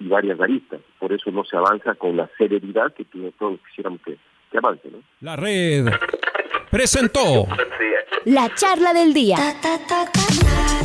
y 0.00 0.08
varias 0.08 0.40
aristas. 0.40 0.80
Por 0.98 1.12
eso 1.12 1.30
no 1.30 1.44
se 1.44 1.56
avanza 1.56 1.94
con 1.94 2.16
la 2.16 2.28
celeridad 2.38 2.94
que 2.94 3.04
todos 3.04 3.58
quisiéramos 3.68 4.00
que, 4.02 4.16
que 4.50 4.58
avance. 4.58 4.88
¿no? 4.90 4.98
La 5.20 5.36
red 5.36 5.86
presentó 6.70 7.46
la 8.24 8.54
charla 8.54 8.92
del 8.92 9.14
día. 9.14 9.36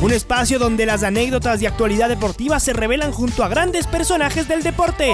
Un 0.02 0.12
espacio 0.12 0.60
donde 0.60 0.86
las 0.86 1.04
anécdotas 1.04 1.60
de 1.60 1.68
actualidad 1.68 2.10
deportiva 2.10 2.60
se 2.60 2.74
revelan 2.74 3.12
junto 3.12 3.44
a 3.44 3.50
grandes 3.50 3.88
personajes 3.88 4.48
del 4.48 4.64
deporte. 4.64 5.14